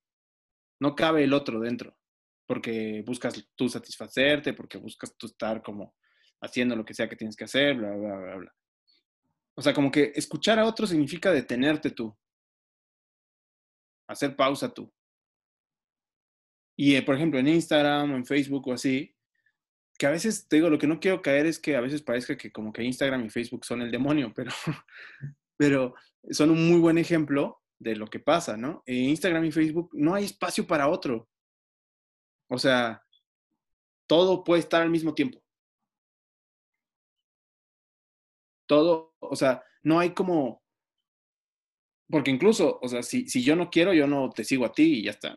No 0.82 0.96
cabe 0.96 1.22
el 1.22 1.32
otro 1.32 1.60
dentro. 1.60 1.96
Porque 2.44 3.04
buscas 3.06 3.48
tú 3.54 3.68
satisfacerte, 3.68 4.52
porque 4.52 4.78
buscas 4.78 5.16
tú 5.16 5.26
estar 5.28 5.62
como 5.62 5.94
haciendo 6.40 6.74
lo 6.74 6.84
que 6.84 6.92
sea 6.92 7.08
que 7.08 7.14
tienes 7.14 7.36
que 7.36 7.44
hacer, 7.44 7.76
bla, 7.76 7.94
bla, 7.94 8.16
bla, 8.16 8.34
bla. 8.34 8.54
O 9.54 9.62
sea, 9.62 9.72
como 9.72 9.92
que 9.92 10.12
escuchar 10.16 10.58
a 10.58 10.64
otro 10.64 10.84
significa 10.88 11.30
detenerte 11.30 11.92
tú. 11.92 12.18
Hacer 14.08 14.34
pausa 14.34 14.74
tú. 14.74 14.92
Y, 16.76 16.96
eh, 16.96 17.02
por 17.02 17.14
ejemplo, 17.14 17.38
en 17.38 17.46
Instagram 17.46 18.12
o 18.12 18.16
en 18.16 18.26
Facebook 18.26 18.66
o 18.66 18.72
así, 18.72 19.14
que 19.96 20.06
a 20.06 20.10
veces, 20.10 20.48
te 20.48 20.56
digo, 20.56 20.68
lo 20.68 20.78
que 20.78 20.88
no 20.88 20.98
quiero 20.98 21.22
caer 21.22 21.46
es 21.46 21.60
que 21.60 21.76
a 21.76 21.80
veces 21.80 22.02
parezca 22.02 22.36
que 22.36 22.50
como 22.50 22.72
que 22.72 22.82
Instagram 22.82 23.24
y 23.24 23.30
Facebook 23.30 23.64
son 23.64 23.82
el 23.82 23.92
demonio, 23.92 24.32
pero, 24.34 24.50
pero 25.56 25.94
son 26.32 26.50
un 26.50 26.68
muy 26.68 26.80
buen 26.80 26.98
ejemplo 26.98 27.61
de 27.82 27.96
lo 27.96 28.06
que 28.06 28.20
pasa, 28.20 28.56
¿no? 28.56 28.82
En 28.86 29.10
Instagram 29.10 29.44
y 29.44 29.52
Facebook 29.52 29.90
no 29.92 30.14
hay 30.14 30.24
espacio 30.24 30.66
para 30.66 30.88
otro. 30.88 31.28
O 32.48 32.58
sea, 32.58 33.02
todo 34.06 34.44
puede 34.44 34.60
estar 34.60 34.82
al 34.82 34.90
mismo 34.90 35.14
tiempo. 35.14 35.42
Todo, 38.66 39.14
o 39.18 39.36
sea, 39.36 39.62
no 39.82 39.98
hay 39.98 40.14
como, 40.14 40.62
porque 42.08 42.30
incluso, 42.30 42.78
o 42.80 42.88
sea, 42.88 43.02
si, 43.02 43.28
si 43.28 43.42
yo 43.42 43.56
no 43.56 43.70
quiero, 43.70 43.92
yo 43.92 44.06
no 44.06 44.30
te 44.30 44.44
sigo 44.44 44.64
a 44.64 44.72
ti 44.72 45.00
y 45.00 45.04
ya 45.04 45.10
está. 45.12 45.36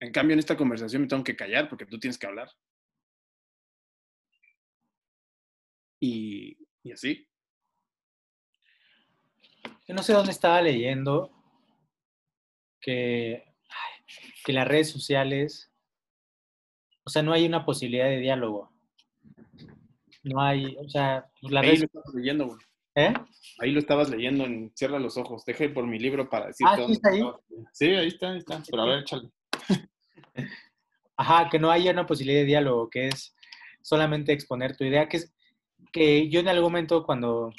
En 0.00 0.12
cambio, 0.12 0.34
en 0.34 0.40
esta 0.40 0.56
conversación 0.56 1.02
me 1.02 1.08
tengo 1.08 1.24
que 1.24 1.36
callar 1.36 1.68
porque 1.68 1.86
tú 1.86 1.98
tienes 1.98 2.18
que 2.18 2.26
hablar. 2.26 2.50
Y, 6.00 6.58
y 6.82 6.92
así. 6.92 7.31
Yo 9.92 9.96
no 9.96 10.02
sé 10.02 10.14
dónde 10.14 10.32
estaba 10.32 10.62
leyendo 10.62 11.30
que, 12.80 13.44
que 14.42 14.54
las 14.54 14.66
redes 14.66 14.88
sociales, 14.88 15.70
o 17.04 17.10
sea, 17.10 17.22
no 17.22 17.34
hay 17.34 17.44
una 17.44 17.66
posibilidad 17.66 18.06
de 18.06 18.16
diálogo. 18.16 18.72
No 20.22 20.40
hay, 20.40 20.78
o 20.78 20.88
sea, 20.88 21.28
pues, 21.38 21.52
las 21.52 21.62
Ahí 21.62 21.68
redes... 21.68 21.80
lo 21.80 21.84
estabas 21.84 22.14
leyendo, 22.14 22.46
güey. 22.46 22.58
¿Eh? 22.94 23.12
Ahí 23.58 23.70
lo 23.70 23.80
estabas 23.80 24.08
leyendo 24.08 24.46
en 24.46 24.72
Cierra 24.74 24.98
los 24.98 25.18
ojos. 25.18 25.44
Dejé 25.44 25.68
por 25.68 25.86
mi 25.86 25.98
libro 25.98 26.30
para 26.30 26.46
decir 26.46 26.66
Ah, 26.66 26.78
¿sí 26.86 26.92
está 26.92 27.10
ahí? 27.10 27.22
Sí, 27.74 27.84
ahí 27.88 28.08
está, 28.08 28.30
ahí 28.30 28.38
está. 28.38 28.62
Pero 28.70 28.82
a 28.84 28.86
ver, 28.86 29.00
échale. 29.00 29.28
Ajá, 31.18 31.50
que 31.50 31.58
no 31.58 31.70
haya 31.70 31.90
una 31.90 32.06
posibilidad 32.06 32.40
de 32.40 32.46
diálogo, 32.46 32.88
que 32.88 33.08
es 33.08 33.36
solamente 33.82 34.32
exponer 34.32 34.74
tu 34.74 34.84
idea, 34.84 35.06
que 35.06 35.18
es 35.18 35.34
que 35.92 36.30
yo 36.30 36.40
en 36.40 36.48
algún 36.48 36.72
momento 36.72 37.04
cuando, 37.04 37.52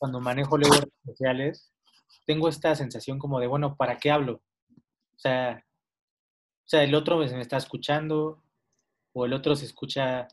cuando 0.00 0.18
manejo 0.18 0.56
luego 0.56 0.76
redes 0.76 1.04
sociales, 1.04 1.72
tengo 2.24 2.48
esta 2.48 2.74
sensación 2.74 3.18
como 3.18 3.38
de, 3.38 3.46
bueno, 3.46 3.76
¿para 3.76 3.98
qué 3.98 4.10
hablo? 4.10 4.40
O 5.14 5.18
sea, 5.18 5.62
o 6.64 6.68
sea, 6.70 6.82
el 6.82 6.94
otro 6.94 7.18
me 7.18 7.40
está 7.40 7.58
escuchando 7.58 8.42
o 9.12 9.26
el 9.26 9.34
otro 9.34 9.54
se 9.54 9.66
escucha 9.66 10.26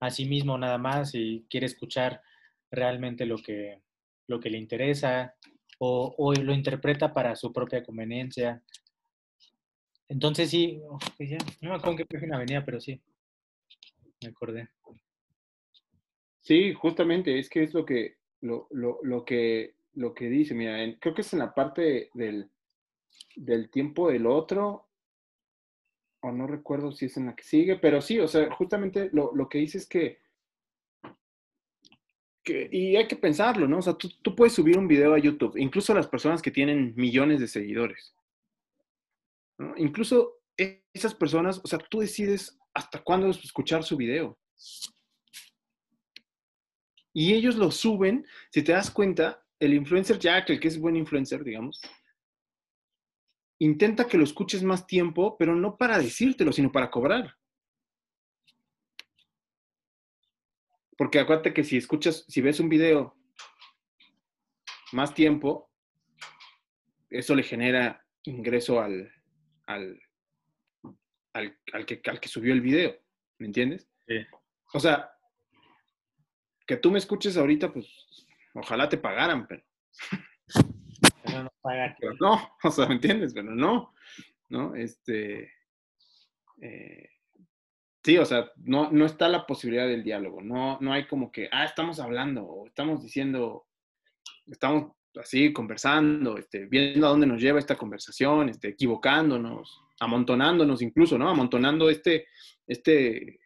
a 0.00 0.10
sí 0.10 0.24
mismo 0.24 0.56
nada 0.56 0.78
más 0.78 1.14
y 1.14 1.44
quiere 1.50 1.66
escuchar 1.66 2.22
realmente 2.70 3.26
lo 3.26 3.36
que, 3.36 3.82
lo 4.26 4.40
que 4.40 4.48
le 4.48 4.56
interesa 4.56 5.34
o, 5.78 6.32
lo 6.32 6.54
interpreta 6.54 7.12
para 7.12 7.36
su 7.36 7.52
propia 7.52 7.84
conveniencia. 7.84 8.62
Entonces 10.08 10.48
sí, 10.48 10.80
no 11.60 11.70
me 11.70 11.74
acuerdo 11.74 11.90
en 11.90 11.96
qué 11.98 12.06
página 12.06 12.38
venía, 12.38 12.64
pero 12.64 12.80
sí, 12.80 12.98
me 14.22 14.30
acordé. 14.30 14.70
Sí, 16.40 16.72
justamente, 16.72 17.38
es 17.38 17.50
que 17.50 17.64
es 17.64 17.74
lo 17.74 17.84
que, 17.84 18.16
lo, 18.44 18.68
lo, 18.70 18.98
lo 19.02 19.24
que, 19.24 19.74
lo 19.94 20.14
que 20.14 20.28
dice, 20.28 20.54
mira, 20.54 20.76
creo 21.00 21.14
que 21.14 21.22
es 21.22 21.32
en 21.32 21.38
la 21.38 21.54
parte 21.54 22.10
del, 22.12 22.50
del 23.36 23.70
tiempo 23.70 24.10
del 24.10 24.26
otro, 24.26 24.86
o 26.20 26.30
no 26.30 26.46
recuerdo 26.46 26.92
si 26.92 27.06
es 27.06 27.16
en 27.16 27.26
la 27.26 27.34
que 27.34 27.42
sigue, 27.42 27.76
pero 27.76 28.02
sí, 28.02 28.20
o 28.20 28.28
sea, 28.28 28.52
justamente 28.54 29.08
lo, 29.12 29.34
lo 29.34 29.48
que 29.48 29.58
dice 29.58 29.78
es 29.78 29.86
que, 29.86 30.18
y 32.46 32.96
hay 32.96 33.08
que 33.08 33.16
pensarlo, 33.16 33.66
¿no? 33.66 33.78
O 33.78 33.82
sea, 33.82 33.94
tú, 33.94 34.10
tú 34.20 34.36
puedes 34.36 34.52
subir 34.52 34.76
un 34.76 34.86
video 34.86 35.14
a 35.14 35.18
YouTube, 35.18 35.56
incluso 35.56 35.94
las 35.94 36.06
personas 36.06 36.42
que 36.42 36.50
tienen 36.50 36.92
millones 36.96 37.40
de 37.40 37.48
seguidores. 37.48 38.14
Incluso 39.76 40.40
esas 40.92 41.14
personas, 41.14 41.62
o 41.64 41.66
sea, 41.66 41.78
tú 41.78 42.00
decides 42.00 42.58
hasta 42.74 43.02
cuándo 43.02 43.30
escuchar 43.30 43.84
su 43.84 43.96
video. 43.96 44.36
Y 47.16 47.32
ellos 47.32 47.54
lo 47.54 47.70
suben, 47.70 48.26
si 48.50 48.62
te 48.62 48.72
das 48.72 48.90
cuenta, 48.90 49.46
el 49.60 49.72
influencer 49.72 50.18
Jack, 50.18 50.50
el 50.50 50.58
que 50.58 50.68
es 50.68 50.78
buen 50.78 50.96
influencer, 50.96 51.44
digamos, 51.44 51.80
intenta 53.60 54.08
que 54.08 54.18
lo 54.18 54.24
escuches 54.24 54.64
más 54.64 54.86
tiempo, 54.86 55.36
pero 55.38 55.54
no 55.54 55.76
para 55.76 55.96
decírtelo, 55.98 56.52
sino 56.52 56.72
para 56.72 56.90
cobrar. 56.90 57.36
Porque 60.98 61.20
acuérdate 61.20 61.54
que 61.54 61.62
si 61.62 61.76
escuchas, 61.76 62.24
si 62.28 62.40
ves 62.40 62.58
un 62.58 62.68
video 62.68 63.16
más 64.92 65.14
tiempo, 65.14 65.70
eso 67.10 67.34
le 67.34 67.44
genera 67.44 68.04
ingreso 68.24 68.80
al, 68.80 69.12
al, 69.66 70.00
al, 71.32 71.58
al 71.72 71.86
que, 71.86 72.00
al 72.04 72.20
que 72.20 72.28
subió 72.28 72.52
el 72.52 72.60
video. 72.60 72.96
¿Me 73.38 73.46
entiendes? 73.46 73.88
Sí. 74.06 74.16
O 74.72 74.80
sea, 74.80 75.13
que 76.66 76.76
tú 76.76 76.90
me 76.90 76.98
escuches 76.98 77.36
ahorita, 77.36 77.72
pues 77.72 77.86
ojalá 78.54 78.88
te 78.88 78.98
pagaran, 78.98 79.46
pero, 79.46 79.62
Pero 81.24 81.42
no 81.44 81.52
paga 81.62 81.94
que- 81.94 81.96
pero 82.00 82.14
no, 82.20 82.50
o 82.62 82.70
sea, 82.70 82.86
¿me 82.86 82.94
entiendes? 82.94 83.32
Pero 83.34 83.54
no, 83.54 83.94
¿no? 84.48 84.74
Este, 84.74 85.50
eh, 86.60 87.08
sí, 88.02 88.18
o 88.18 88.24
sea, 88.24 88.50
no, 88.56 88.90
no 88.90 89.06
está 89.06 89.28
la 89.28 89.46
posibilidad 89.46 89.86
del 89.86 90.04
diálogo, 90.04 90.40
no, 90.42 90.78
no 90.80 90.92
hay 90.92 91.06
como 91.06 91.30
que, 91.32 91.48
ah, 91.52 91.64
estamos 91.64 92.00
hablando, 92.00 92.44
o 92.44 92.66
estamos 92.66 93.02
diciendo, 93.02 93.66
estamos 94.46 94.92
así 95.20 95.52
conversando, 95.52 96.38
este, 96.38 96.66
viendo 96.66 97.06
a 97.06 97.10
dónde 97.10 97.26
nos 97.26 97.40
lleva 97.40 97.58
esta 97.58 97.76
conversación, 97.76 98.48
este, 98.48 98.68
equivocándonos, 98.68 99.80
amontonándonos 100.00 100.82
incluso, 100.82 101.16
¿no? 101.18 101.28
Amontonando 101.28 101.88
este, 101.88 102.26
este, 102.66 103.40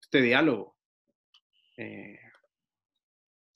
este 0.00 0.20
diálogo. 0.22 0.76
Eh, 1.76 2.18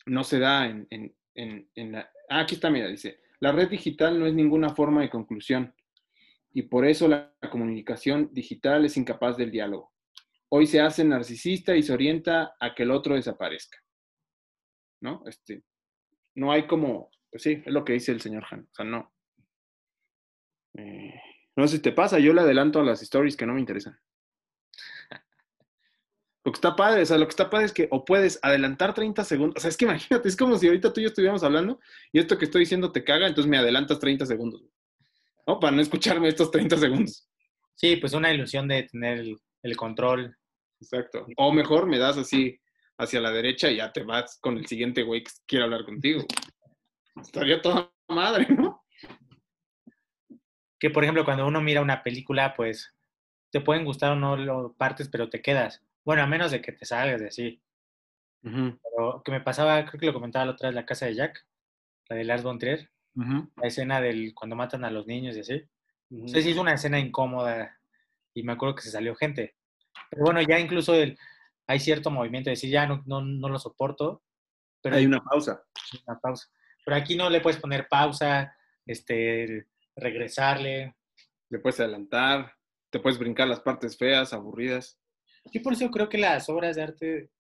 no 0.06 0.24
se 0.24 0.38
da 0.38 0.66
en, 0.66 0.86
en- 0.90 1.14
en- 1.34 1.68
en 1.74 1.92
la... 1.92 2.10
Ah, 2.28 2.40
aquí 2.40 2.54
está, 2.56 2.70
mira, 2.70 2.88
dice, 2.88 3.20
la 3.40 3.52
red 3.52 3.68
digital 3.68 4.18
no 4.18 4.26
es 4.26 4.34
ninguna 4.34 4.74
forma 4.74 5.02
de 5.02 5.10
conclusión 5.10 5.74
y 6.52 6.62
por 6.62 6.86
eso 6.86 7.08
la 7.08 7.34
comunicación 7.50 8.30
digital 8.32 8.84
es 8.84 8.96
incapaz 8.96 9.36
del 9.36 9.50
diálogo. 9.50 9.92
Hoy 10.48 10.66
se 10.66 10.80
hace 10.80 11.04
narcisista 11.04 11.74
y 11.76 11.82
se 11.82 11.92
orienta 11.92 12.54
a 12.60 12.74
que 12.74 12.84
el 12.84 12.90
otro 12.92 13.14
desaparezca. 13.16 13.78
¿No? 15.00 15.22
Este, 15.26 15.64
no 16.36 16.52
hay 16.52 16.66
como, 16.66 17.10
pues 17.30 17.42
sí, 17.42 17.62
es 17.64 17.72
lo 17.72 17.84
que 17.84 17.94
dice 17.94 18.12
el 18.12 18.20
señor 18.20 18.44
Han. 18.50 18.60
O 18.70 18.74
sea, 18.74 18.84
no. 18.84 19.12
Eh, 20.76 21.20
no 21.56 21.66
sé 21.68 21.76
si 21.76 21.82
te 21.82 21.92
pasa, 21.92 22.18
yo 22.18 22.32
le 22.32 22.40
adelanto 22.40 22.80
a 22.80 22.84
las 22.84 23.02
stories 23.02 23.36
que 23.36 23.46
no 23.46 23.54
me 23.54 23.60
interesan. 23.60 23.98
Lo 26.44 26.52
que 26.52 26.56
está 26.56 26.76
padre, 26.76 27.02
o 27.02 27.06
sea, 27.06 27.16
lo 27.16 27.24
que 27.24 27.30
está 27.30 27.48
padre 27.48 27.66
es 27.66 27.72
que 27.72 27.88
o 27.90 28.04
puedes 28.04 28.38
adelantar 28.42 28.92
30 28.92 29.24
segundos. 29.24 29.56
O 29.56 29.60
sea, 29.60 29.70
es 29.70 29.76
que 29.76 29.84
imagínate, 29.86 30.28
es 30.28 30.36
como 30.36 30.58
si 30.58 30.66
ahorita 30.66 30.92
tú 30.92 31.00
y 31.00 31.04
yo 31.04 31.08
estuviéramos 31.08 31.42
hablando 31.42 31.80
y 32.12 32.18
esto 32.18 32.36
que 32.36 32.44
estoy 32.44 32.60
diciendo 32.60 32.92
te 32.92 33.02
caga, 33.02 33.26
entonces 33.26 33.50
me 33.50 33.56
adelantas 33.56 33.98
30 33.98 34.26
segundos. 34.26 34.62
¿No? 35.46 35.58
Para 35.58 35.74
no 35.74 35.82
escucharme 35.82 36.28
estos 36.28 36.50
30 36.50 36.76
segundos. 36.76 37.28
Sí, 37.74 37.96
pues 37.96 38.12
una 38.12 38.32
ilusión 38.32 38.68
de 38.68 38.84
tener 38.84 39.18
el, 39.18 39.38
el 39.62 39.76
control. 39.76 40.36
Exacto. 40.80 41.26
O 41.36 41.52
mejor 41.52 41.86
me 41.86 41.98
das 41.98 42.16
así 42.16 42.60
hacia 42.98 43.20
la 43.20 43.30
derecha 43.30 43.70
y 43.70 43.76
ya 43.76 43.92
te 43.92 44.04
vas 44.04 44.38
con 44.40 44.56
el 44.58 44.66
siguiente 44.66 45.02
güey 45.02 45.24
que 45.24 45.32
quiere 45.46 45.64
hablar 45.64 45.84
contigo. 45.84 46.24
Estaría 47.20 47.60
toda 47.60 47.90
madre, 48.08 48.46
¿no? 48.50 48.84
Que 50.78 50.90
por 50.90 51.04
ejemplo, 51.04 51.24
cuando 51.24 51.46
uno 51.46 51.60
mira 51.60 51.80
una 51.80 52.02
película, 52.02 52.54
pues 52.54 52.92
te 53.50 53.60
pueden 53.60 53.84
gustar 53.84 54.12
o 54.12 54.16
no 54.16 54.36
lo 54.36 54.74
partes, 54.74 55.08
pero 55.08 55.30
te 55.30 55.40
quedas. 55.40 55.82
Bueno, 56.04 56.22
a 56.22 56.26
menos 56.26 56.50
de 56.50 56.60
que 56.60 56.72
te 56.72 56.84
salgas 56.84 57.20
de 57.20 57.28
así. 57.28 57.62
Pero 58.42 59.22
que 59.24 59.32
me 59.32 59.40
pasaba, 59.40 59.84
creo 59.86 59.98
que 59.98 60.06
lo 60.06 60.12
comentaba 60.12 60.44
la 60.44 60.52
otra 60.52 60.68
vez, 60.68 60.74
la 60.74 60.84
casa 60.84 61.06
de 61.06 61.14
Jack, 61.14 61.46
la 62.08 62.16
de 62.16 62.24
Lars 62.24 62.42
von 62.42 62.58
Trier, 62.58 62.90
la 63.14 63.66
escena 63.66 64.00
del 64.00 64.34
cuando 64.34 64.54
matan 64.54 64.84
a 64.84 64.90
los 64.90 65.06
niños 65.06 65.36
y 65.36 65.40
así. 65.40 65.64
No 66.10 66.28
sé 66.28 66.42
si 66.42 66.50
es 66.50 66.58
una 66.58 66.74
escena 66.74 66.98
incómoda 66.98 67.78
y 68.34 68.42
me 68.42 68.52
acuerdo 68.52 68.74
que 68.74 68.82
se 68.82 68.90
salió 68.90 69.14
gente. 69.14 69.56
Pero 70.10 70.24
bueno, 70.24 70.42
ya 70.42 70.60
incluso 70.60 70.94
el, 70.94 71.18
hay 71.66 71.80
cierto 71.80 72.10
movimiento 72.10 72.50
de 72.50 72.56
decir, 72.56 72.70
ya 72.70 72.86
no, 72.86 73.02
no, 73.06 73.22
no 73.22 73.48
lo 73.48 73.58
soporto, 73.58 74.22
pero 74.82 74.96
Hay 74.96 75.06
una 75.06 75.24
pausa. 75.24 75.64
una 76.06 76.18
pausa. 76.20 76.48
Pero 76.84 76.96
aquí 76.96 77.16
no 77.16 77.30
le 77.30 77.40
puedes 77.40 77.58
poner 77.58 77.88
pausa, 77.88 78.54
este, 78.84 79.66
regresarle. 79.96 80.94
Le 81.48 81.58
puedes 81.58 81.80
adelantar, 81.80 82.54
te 82.90 83.00
puedes 83.00 83.18
brincar 83.18 83.48
las 83.48 83.60
partes 83.60 83.96
feas, 83.96 84.34
aburridas. 84.34 85.00
Yo 85.52 85.62
por 85.62 85.72
eso 85.72 85.90
creo 85.90 86.08
que 86.08 86.18
las 86.18 86.48
obras 86.48 86.76
de 86.76 86.82
arte, 86.82 87.30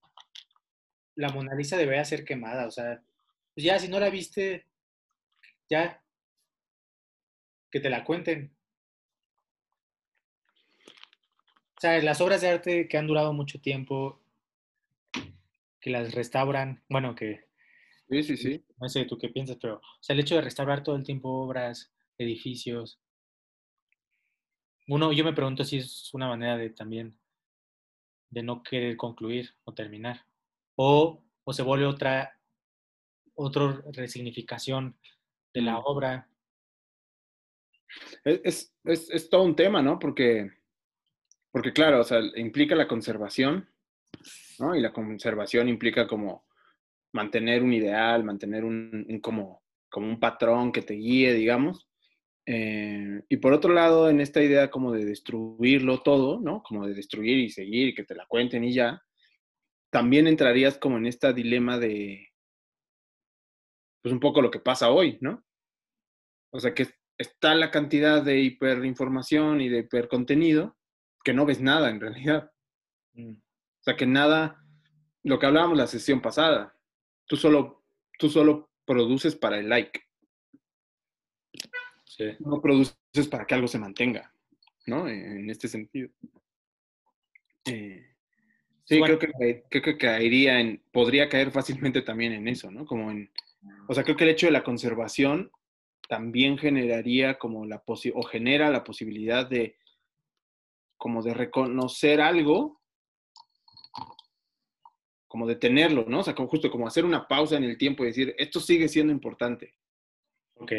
la 1.16 1.30
Mona 1.30 1.54
Lisa 1.54 1.76
debería 1.76 2.04
ser 2.04 2.24
quemada. 2.24 2.66
O 2.66 2.70
sea, 2.70 3.02
pues 3.54 3.64
ya 3.64 3.78
si 3.78 3.88
no 3.88 3.98
la 3.98 4.10
viste, 4.10 4.66
ya 5.68 6.02
que 7.70 7.80
te 7.80 7.90
la 7.90 8.04
cuenten. 8.04 8.56
O 11.76 11.80
sea, 11.80 12.00
las 12.02 12.20
obras 12.20 12.40
de 12.40 12.48
arte 12.48 12.88
que 12.88 12.96
han 12.96 13.06
durado 13.06 13.32
mucho 13.32 13.60
tiempo, 13.60 14.20
que 15.80 15.90
las 15.90 16.14
restauran, 16.14 16.82
bueno, 16.88 17.14
que 17.14 17.44
Sí, 18.08 18.22
sí, 18.22 18.36
sí. 18.36 18.64
no 18.78 18.88
sé 18.88 19.04
tú 19.06 19.18
qué 19.18 19.28
piensas, 19.28 19.56
pero 19.60 19.76
o 19.76 20.02
sea, 20.02 20.14
el 20.14 20.20
hecho 20.20 20.34
de 20.36 20.42
restaurar 20.42 20.82
todo 20.82 20.96
el 20.96 21.04
tiempo 21.04 21.28
obras, 21.30 21.92
edificios, 22.16 23.00
uno, 24.86 25.12
yo 25.12 25.24
me 25.24 25.32
pregunto 25.32 25.64
si 25.64 25.78
es 25.78 26.12
una 26.12 26.28
manera 26.28 26.56
de 26.56 26.70
también 26.70 27.18
de 28.34 28.42
no 28.42 28.62
querer 28.62 28.96
concluir 28.96 29.54
o 29.64 29.72
terminar. 29.72 30.26
O, 30.76 31.22
o 31.44 31.52
se 31.52 31.62
vuelve 31.62 31.86
otra, 31.86 32.38
otra 33.34 33.80
resignificación 33.92 34.98
de 35.54 35.62
la 35.62 35.78
obra. 35.78 36.28
Es, 38.24 38.74
es, 38.84 39.08
es, 39.10 39.30
todo 39.30 39.44
un 39.44 39.54
tema, 39.54 39.80
¿no? 39.80 40.00
Porque, 40.00 40.50
porque 41.52 41.72
claro, 41.72 42.00
o 42.00 42.04
sea, 42.04 42.20
implica 42.34 42.74
la 42.74 42.88
conservación, 42.88 43.70
¿no? 44.58 44.74
Y 44.74 44.80
la 44.80 44.92
conservación 44.92 45.68
implica 45.68 46.08
como 46.08 46.44
mantener 47.12 47.62
un 47.62 47.72
ideal, 47.72 48.24
mantener 48.24 48.64
un, 48.64 49.06
un 49.08 49.20
como, 49.20 49.62
como 49.88 50.08
un 50.08 50.18
patrón 50.18 50.72
que 50.72 50.82
te 50.82 50.94
guíe, 50.94 51.32
digamos. 51.34 51.88
Eh, 52.46 53.22
y 53.28 53.36
por 53.38 53.52
otro 53.52 53.72
lado, 53.72 54.10
en 54.10 54.20
esta 54.20 54.42
idea 54.42 54.70
como 54.70 54.92
de 54.92 55.04
destruirlo 55.04 56.02
todo, 56.02 56.40
¿no? 56.40 56.62
Como 56.62 56.86
de 56.86 56.94
destruir 56.94 57.38
y 57.38 57.50
seguir 57.50 57.88
y 57.88 57.94
que 57.94 58.04
te 58.04 58.14
la 58.14 58.26
cuenten 58.26 58.64
y 58.64 58.74
ya, 58.74 59.02
también 59.90 60.26
entrarías 60.26 60.76
como 60.76 60.98
en 60.98 61.06
este 61.06 61.32
dilema 61.32 61.78
de, 61.78 62.28
pues 64.02 64.12
un 64.12 64.20
poco 64.20 64.42
lo 64.42 64.50
que 64.50 64.58
pasa 64.58 64.90
hoy, 64.90 65.18
¿no? 65.20 65.44
O 66.50 66.60
sea, 66.60 66.74
que 66.74 66.88
está 67.16 67.54
la 67.54 67.70
cantidad 67.70 68.22
de 68.22 68.40
hiperinformación 68.40 69.60
y 69.60 69.68
de 69.68 69.78
hipercontenido 69.80 70.76
que 71.24 71.32
no 71.32 71.46
ves 71.46 71.60
nada 71.60 71.90
en 71.90 72.00
realidad. 72.00 72.52
Mm. 73.14 73.36
O 73.36 73.82
sea, 73.82 73.96
que 73.96 74.06
nada, 74.06 74.62
lo 75.22 75.38
que 75.38 75.46
hablábamos 75.46 75.78
la 75.78 75.86
sesión 75.86 76.20
pasada, 76.20 76.76
tú 77.26 77.36
solo, 77.36 77.84
tú 78.18 78.28
solo 78.28 78.70
produces 78.84 79.34
para 79.34 79.58
el 79.58 79.68
like. 79.68 80.00
No 82.40 82.60
produces 82.60 82.96
para 83.30 83.46
que 83.46 83.54
algo 83.54 83.68
se 83.68 83.78
mantenga, 83.78 84.32
¿no? 84.86 85.08
En 85.08 85.48
este 85.50 85.68
sentido. 85.68 86.10
Eh, 87.66 88.06
sí, 88.84 89.00
creo, 89.00 89.18
que, 89.18 89.64
creo 89.68 89.82
que 89.82 89.98
caería 89.98 90.60
en, 90.60 90.82
podría 90.92 91.28
caer 91.28 91.50
fácilmente 91.50 92.02
también 92.02 92.32
en 92.32 92.48
eso, 92.48 92.70
¿no? 92.70 92.84
Como 92.84 93.10
en, 93.10 93.30
o 93.88 93.94
sea, 93.94 94.04
creo 94.04 94.16
que 94.16 94.24
el 94.24 94.30
hecho 94.30 94.46
de 94.46 94.52
la 94.52 94.64
conservación 94.64 95.50
también 96.08 96.58
generaría 96.58 97.38
como 97.38 97.64
la 97.64 97.82
o 97.86 98.22
genera 98.22 98.70
la 98.70 98.84
posibilidad 98.84 99.48
de 99.48 99.76
como 100.96 101.22
de 101.22 101.34
reconocer 101.34 102.20
algo, 102.20 102.80
como 105.26 105.46
de 105.46 105.56
tenerlo, 105.56 106.04
¿no? 106.06 106.20
O 106.20 106.22
sea, 106.22 106.34
como 106.34 106.48
justo 106.48 106.70
como 106.70 106.86
hacer 106.86 107.04
una 107.04 107.26
pausa 107.26 107.56
en 107.56 107.64
el 107.64 107.76
tiempo 107.76 108.04
y 108.04 108.08
decir, 108.08 108.34
esto 108.38 108.60
sigue 108.60 108.88
siendo 108.88 109.12
importante. 109.12 109.74
Ok, 110.54 110.72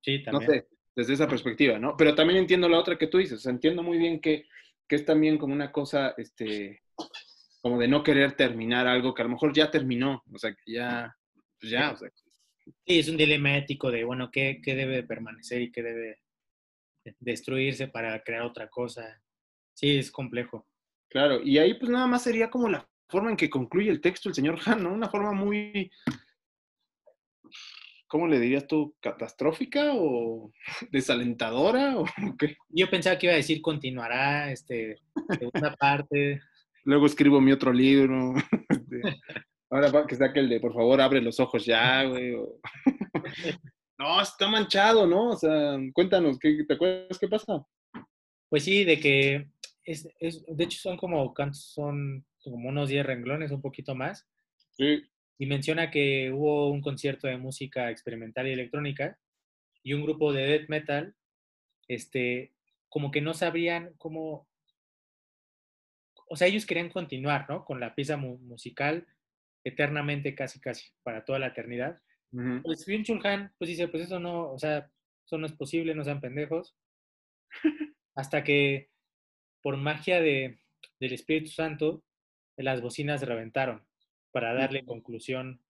sí, 0.00 0.22
también. 0.22 0.32
No 0.32 0.52
sé, 0.52 0.68
desde 0.94 1.14
esa 1.14 1.28
perspectiva, 1.28 1.78
¿no? 1.78 1.96
Pero 1.96 2.14
también 2.14 2.38
entiendo 2.38 2.68
la 2.68 2.78
otra 2.78 2.98
que 2.98 3.06
tú 3.06 3.18
dices, 3.18 3.38
o 3.38 3.40
sea, 3.40 3.52
entiendo 3.52 3.82
muy 3.82 3.98
bien 3.98 4.20
que, 4.20 4.46
que 4.88 4.96
es 4.96 5.04
también 5.04 5.38
como 5.38 5.54
una 5.54 5.72
cosa, 5.72 6.14
este, 6.16 6.82
como 7.60 7.78
de 7.78 7.88
no 7.88 8.02
querer 8.02 8.32
terminar 8.32 8.86
algo 8.86 9.14
que 9.14 9.22
a 9.22 9.24
lo 9.24 9.32
mejor 9.32 9.52
ya 9.52 9.70
terminó, 9.70 10.22
o 10.32 10.38
sea, 10.38 10.52
que 10.52 10.72
ya, 10.72 11.16
pues 11.58 11.70
ya, 11.70 11.92
o 11.92 11.96
sea, 11.96 12.10
Sí, 12.86 12.98
es 12.98 13.08
un 13.08 13.16
dilema 13.16 13.56
ético 13.56 13.90
de, 13.90 14.04
bueno, 14.04 14.30
¿qué, 14.30 14.60
qué 14.62 14.74
debe 14.74 15.02
permanecer 15.02 15.62
y 15.62 15.72
qué 15.72 15.82
debe 15.82 16.20
destruirse 17.18 17.88
para 17.88 18.22
crear 18.22 18.42
otra 18.42 18.68
cosa? 18.68 19.20
Sí, 19.74 19.98
es 19.98 20.10
complejo. 20.10 20.68
Claro, 21.08 21.40
y 21.42 21.58
ahí 21.58 21.74
pues 21.74 21.90
nada 21.90 22.06
más 22.06 22.22
sería 22.22 22.50
como 22.50 22.68
la 22.68 22.88
forma 23.08 23.30
en 23.30 23.36
que 23.36 23.50
concluye 23.50 23.90
el 23.90 24.00
texto 24.00 24.28
el 24.28 24.34
señor 24.34 24.58
Han, 24.66 24.82
¿no? 24.82 24.92
Una 24.92 25.08
forma 25.08 25.32
muy, 25.32 25.90
¿cómo 28.10 28.26
le 28.26 28.40
dirías 28.40 28.66
tú? 28.66 28.94
¿Catastrófica 29.00 29.92
o 29.94 30.52
desalentadora 30.90 31.96
o 31.96 32.04
qué? 32.38 32.56
Yo 32.68 32.90
pensaba 32.90 33.16
que 33.16 33.26
iba 33.26 33.32
a 33.32 33.36
decir 33.36 33.62
continuará, 33.62 34.50
este, 34.52 34.98
segunda 35.38 35.74
parte. 35.76 36.42
Luego 36.84 37.06
escribo 37.06 37.40
mi 37.40 37.52
otro 37.52 37.72
libro. 37.72 38.34
Este, 38.68 39.00
Ahora 39.70 40.06
que 40.06 40.16
saque 40.16 40.40
el 40.40 40.48
de, 40.48 40.58
por 40.58 40.74
favor, 40.74 41.00
abre 41.00 41.20
los 41.20 41.38
ojos 41.38 41.64
ya, 41.64 42.02
güey. 42.04 42.34
no, 43.98 44.20
está 44.20 44.48
manchado, 44.48 45.06
¿no? 45.06 45.28
O 45.28 45.36
sea, 45.36 45.78
cuéntanos, 45.92 46.38
¿qué, 46.38 46.64
¿te 46.66 46.74
acuerdas 46.74 47.18
qué 47.18 47.28
pasa? 47.28 47.64
Pues 48.48 48.64
sí, 48.64 48.82
de 48.82 48.98
que, 48.98 49.46
es, 49.84 50.08
es, 50.18 50.44
de 50.44 50.64
hecho 50.64 50.78
son 50.80 50.96
como, 50.96 51.32
son 51.52 52.26
como 52.42 52.68
unos 52.70 52.88
10 52.88 53.06
renglones, 53.06 53.52
un 53.52 53.60
poquito 53.60 53.94
más. 53.94 54.26
Sí. 54.72 55.04
Y 55.40 55.46
menciona 55.46 55.90
que 55.90 56.30
hubo 56.30 56.68
un 56.68 56.82
concierto 56.82 57.26
de 57.26 57.38
música 57.38 57.90
experimental 57.90 58.46
y 58.46 58.52
electrónica 58.52 59.18
y 59.82 59.94
un 59.94 60.02
grupo 60.02 60.34
de 60.34 60.44
death 60.44 60.68
metal, 60.68 61.14
este, 61.88 62.52
como 62.90 63.10
que 63.10 63.22
no 63.22 63.32
sabrían 63.32 63.94
cómo, 63.96 64.46
o 66.28 66.36
sea, 66.36 66.46
ellos 66.46 66.66
querían 66.66 66.90
continuar, 66.90 67.48
¿no? 67.48 67.64
Con 67.64 67.80
la 67.80 67.94
pieza 67.94 68.18
musical 68.18 69.06
eternamente, 69.64 70.34
casi, 70.34 70.60
casi, 70.60 70.90
para 71.02 71.24
toda 71.24 71.38
la 71.38 71.46
eternidad. 71.46 72.02
Pues 72.62 72.84
bien 72.84 73.02
Chulhan, 73.02 73.50
pues 73.56 73.70
dice, 73.70 73.88
pues 73.88 74.02
eso 74.02 74.20
no, 74.20 74.52
o 74.52 74.58
sea, 74.58 74.90
eso 75.24 75.38
no 75.38 75.46
es 75.46 75.52
posible, 75.52 75.94
no 75.94 76.04
sean 76.04 76.20
pendejos. 76.20 76.76
Hasta 78.14 78.44
que, 78.44 78.90
por 79.62 79.78
magia 79.78 80.20
de, 80.20 80.60
del 81.00 81.14
Espíritu 81.14 81.48
Santo, 81.48 82.04
las 82.58 82.82
bocinas 82.82 83.22
reventaron 83.22 83.88
para 84.32 84.54
darle 84.54 84.84
conclusión 84.84 85.60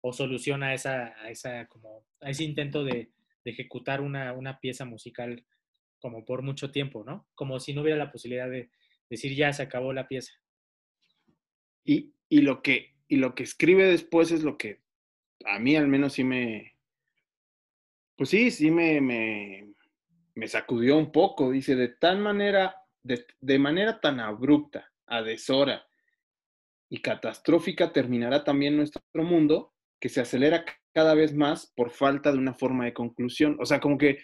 o 0.00 0.12
solución 0.12 0.62
a 0.62 0.74
esa, 0.74 1.14
a 1.20 1.30
esa 1.30 1.66
como, 1.66 2.04
a 2.20 2.30
ese 2.30 2.44
intento 2.44 2.84
de, 2.84 3.10
de 3.44 3.50
ejecutar 3.50 4.00
una, 4.00 4.32
una, 4.32 4.60
pieza 4.60 4.84
musical 4.84 5.44
como 5.98 6.24
por 6.24 6.42
mucho 6.42 6.70
tiempo, 6.70 7.04
¿no? 7.04 7.26
Como 7.34 7.58
si 7.60 7.72
no 7.74 7.82
hubiera 7.82 7.98
la 7.98 8.12
posibilidad 8.12 8.50
de 8.50 8.70
decir 9.08 9.34
ya 9.34 9.52
se 9.52 9.62
acabó 9.62 9.92
la 9.92 10.08
pieza. 10.08 10.32
Y, 11.84 12.12
y 12.28 12.40
lo 12.40 12.62
que 12.62 12.94
y 13.08 13.16
lo 13.16 13.34
que 13.34 13.44
escribe 13.44 13.84
después 13.84 14.32
es 14.32 14.42
lo 14.42 14.58
que 14.58 14.80
a 15.44 15.58
mí 15.58 15.76
al 15.76 15.86
menos 15.86 16.14
sí 16.14 16.24
me, 16.24 16.76
pues 18.16 18.30
sí, 18.30 18.50
sí 18.50 18.70
me, 18.70 19.00
me, 19.00 19.74
me 20.34 20.48
sacudió 20.48 20.96
un 20.96 21.12
poco. 21.12 21.50
Dice, 21.50 21.76
de 21.76 21.88
tal 21.88 22.18
manera, 22.18 22.74
de, 23.02 23.24
de 23.40 23.58
manera 23.58 24.00
tan 24.00 24.18
abrupta, 24.18 24.92
a 25.06 25.22
deshora 25.22 25.86
y 26.88 27.02
catastrófica 27.02 27.92
terminará 27.92 28.44
también 28.44 28.76
nuestro 28.76 29.02
mundo 29.16 29.72
que 30.00 30.08
se 30.08 30.20
acelera 30.20 30.64
cada 30.94 31.14
vez 31.14 31.34
más 31.34 31.72
por 31.74 31.90
falta 31.90 32.32
de 32.32 32.38
una 32.38 32.54
forma 32.54 32.84
de 32.84 32.94
conclusión. 32.94 33.56
O 33.60 33.66
sea, 33.66 33.80
como 33.80 33.98
que, 33.98 34.18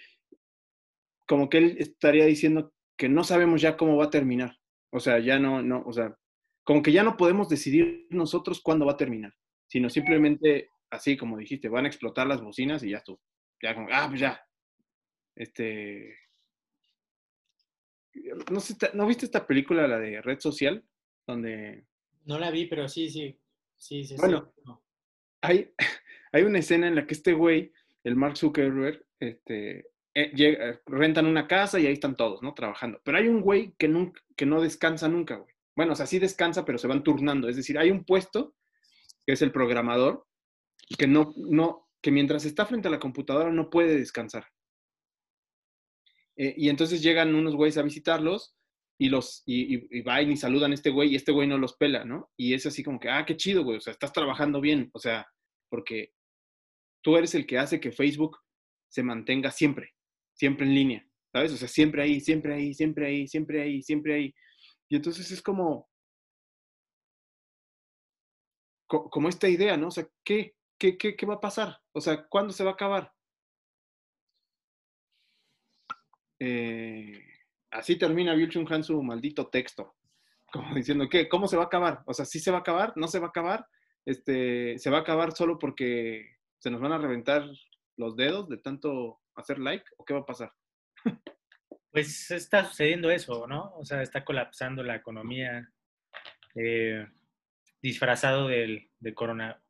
como 1.26 1.48
que 1.48 1.58
él 1.58 1.76
estaría 1.78 2.26
diciendo 2.26 2.72
que 2.96 3.08
no 3.08 3.24
sabemos 3.24 3.60
ya 3.60 3.76
cómo 3.76 3.96
va 3.96 4.06
a 4.06 4.10
terminar. 4.10 4.58
O 4.90 5.00
sea, 5.00 5.18
ya 5.18 5.38
no, 5.38 5.62
no, 5.62 5.82
o 5.86 5.92
sea, 5.92 6.16
como 6.64 6.82
que 6.82 6.92
ya 6.92 7.02
no 7.02 7.16
podemos 7.16 7.48
decidir 7.48 8.06
nosotros 8.10 8.60
cuándo 8.62 8.86
va 8.86 8.92
a 8.92 8.96
terminar, 8.96 9.34
sino 9.66 9.90
simplemente, 9.90 10.68
así 10.90 11.16
como 11.16 11.38
dijiste, 11.38 11.68
van 11.68 11.86
a 11.86 11.88
explotar 11.88 12.26
las 12.26 12.42
bocinas 12.42 12.82
y 12.82 12.90
ya 12.90 13.02
tú. 13.02 13.18
Ya 13.60 13.74
como, 13.74 13.88
ah, 13.90 14.06
pues 14.08 14.20
ya. 14.20 14.40
Este. 15.34 16.16
No, 18.50 18.60
sé, 18.60 18.76
¿No 18.92 19.06
viste 19.06 19.24
esta 19.24 19.46
película, 19.46 19.88
la 19.88 19.98
de 19.98 20.20
Red 20.20 20.40
Social? 20.40 20.84
Donde. 21.26 21.86
No 22.24 22.38
la 22.38 22.50
vi, 22.50 22.66
pero 22.66 22.88
sí, 22.88 23.10
sí. 23.10 23.38
Sí, 23.76 24.04
sí, 24.04 24.14
bueno, 24.16 24.52
Hay, 25.40 25.74
hay 26.32 26.42
una 26.44 26.60
escena 26.60 26.86
en 26.86 26.94
la 26.94 27.06
que 27.06 27.14
este 27.14 27.32
güey, 27.32 27.72
el 28.04 28.14
Mark 28.14 28.36
Zuckerberg, 28.36 29.04
este, 29.18 29.88
eh, 30.14 30.30
llega, 30.34 30.80
rentan 30.86 31.26
una 31.26 31.48
casa 31.48 31.80
y 31.80 31.86
ahí 31.86 31.94
están 31.94 32.16
todos, 32.16 32.42
¿no? 32.42 32.54
Trabajando. 32.54 33.00
Pero 33.02 33.18
hay 33.18 33.28
un 33.28 33.40
güey 33.40 33.74
que, 33.78 33.88
nunca, 33.88 34.20
que 34.36 34.46
no 34.46 34.60
descansa 34.60 35.08
nunca, 35.08 35.36
güey. 35.36 35.52
Bueno, 35.74 35.94
o 35.94 35.96
sea, 35.96 36.06
sí 36.06 36.18
descansa, 36.18 36.64
pero 36.64 36.78
se 36.78 36.86
van 36.86 37.02
turnando. 37.02 37.48
Es 37.48 37.56
decir, 37.56 37.78
hay 37.78 37.90
un 37.90 38.04
puesto, 38.04 38.54
que 39.26 39.32
es 39.32 39.42
el 39.42 39.52
programador, 39.52 40.26
que 40.98 41.06
no, 41.06 41.34
no, 41.36 41.88
que 42.00 42.10
mientras 42.10 42.44
está 42.44 42.66
frente 42.66 42.88
a 42.88 42.90
la 42.90 43.00
computadora 43.00 43.50
no 43.50 43.70
puede 43.70 43.96
descansar. 43.96 44.46
Eh, 46.36 46.54
y 46.56 46.68
entonces 46.68 47.02
llegan 47.02 47.34
unos 47.34 47.54
güeyes 47.54 47.78
a 47.78 47.82
visitarlos 47.82 48.54
y 48.98 49.08
los 49.08 49.42
y, 49.46 49.76
y, 49.76 49.88
y, 49.90 50.36
saludan 50.36 50.72
a 50.72 50.74
este 50.74 50.90
güey 50.90 51.12
y 51.12 51.16
este 51.16 51.32
güey 51.32 51.48
no 51.48 51.58
los 51.58 51.76
pela, 51.76 52.04
¿no? 52.04 52.30
Y 52.36 52.54
es 52.54 52.66
así 52.66 52.82
como 52.82 53.00
que, 53.00 53.10
ah, 53.10 53.24
qué 53.26 53.36
chido, 53.36 53.64
güey, 53.64 53.78
o 53.78 53.80
sea, 53.80 53.92
estás 53.92 54.12
trabajando 54.12 54.60
bien, 54.60 54.90
o 54.92 54.98
sea, 54.98 55.26
porque 55.70 56.12
tú 57.02 57.16
eres 57.16 57.34
el 57.34 57.46
que 57.46 57.58
hace 57.58 57.80
que 57.80 57.92
Facebook 57.92 58.38
se 58.88 59.02
mantenga 59.02 59.50
siempre, 59.50 59.94
siempre 60.34 60.66
en 60.66 60.74
línea, 60.74 61.06
¿sabes? 61.32 61.52
O 61.52 61.56
sea, 61.56 61.68
siempre 61.68 62.02
ahí, 62.02 62.20
siempre 62.20 62.54
ahí, 62.54 62.74
siempre 62.74 63.06
ahí, 63.06 63.26
siempre 63.26 63.62
ahí, 63.62 63.82
siempre 63.82 64.14
ahí. 64.14 64.34
Y 64.88 64.96
entonces 64.96 65.30
es 65.30 65.42
como, 65.42 65.88
como 68.86 69.28
esta 69.28 69.48
idea, 69.48 69.76
¿no? 69.76 69.88
O 69.88 69.90
sea, 69.90 70.06
¿qué, 70.24 70.54
qué, 70.78 70.98
qué, 70.98 71.16
qué 71.16 71.26
va 71.26 71.34
a 71.34 71.40
pasar? 71.40 71.80
O 71.92 72.00
sea, 72.00 72.26
¿cuándo 72.28 72.52
se 72.52 72.64
va 72.64 72.70
a 72.70 72.74
acabar? 72.74 73.12
Eh, 76.38 77.31
así 77.72 77.96
termina 77.96 78.34
Bill 78.34 78.50
Chung 78.50 78.70
Han 78.72 78.84
su 78.84 79.02
maldito 79.02 79.48
texto, 79.48 79.96
como 80.52 80.74
diciendo, 80.74 81.08
¿qué? 81.08 81.28
¿Cómo 81.28 81.48
se 81.48 81.56
va 81.56 81.64
a 81.64 81.66
acabar? 81.66 82.02
O 82.06 82.14
sea, 82.14 82.24
¿sí 82.24 82.38
se 82.38 82.50
va 82.50 82.58
a 82.58 82.60
acabar? 82.60 82.92
¿No 82.96 83.08
se 83.08 83.18
va 83.18 83.26
a 83.26 83.30
acabar? 83.30 83.66
Este, 84.04 84.78
¿Se 84.78 84.90
va 84.90 84.98
a 84.98 85.00
acabar 85.00 85.32
solo 85.32 85.58
porque 85.58 86.36
se 86.58 86.70
nos 86.70 86.80
van 86.80 86.92
a 86.92 86.98
reventar 86.98 87.48
los 87.96 88.16
dedos 88.16 88.48
de 88.48 88.58
tanto 88.58 89.20
hacer 89.34 89.58
like? 89.58 89.84
¿O 89.96 90.04
qué 90.04 90.14
va 90.14 90.20
a 90.20 90.26
pasar? 90.26 90.52
Pues 91.90 92.30
está 92.30 92.64
sucediendo 92.64 93.10
eso, 93.10 93.46
¿no? 93.46 93.74
O 93.76 93.84
sea, 93.84 94.00
está 94.00 94.24
colapsando 94.24 94.82
la 94.82 94.96
economía 94.96 95.70
eh, 96.54 97.06
disfrazado 97.82 98.48
del, 98.48 98.88
corona. 99.14 99.62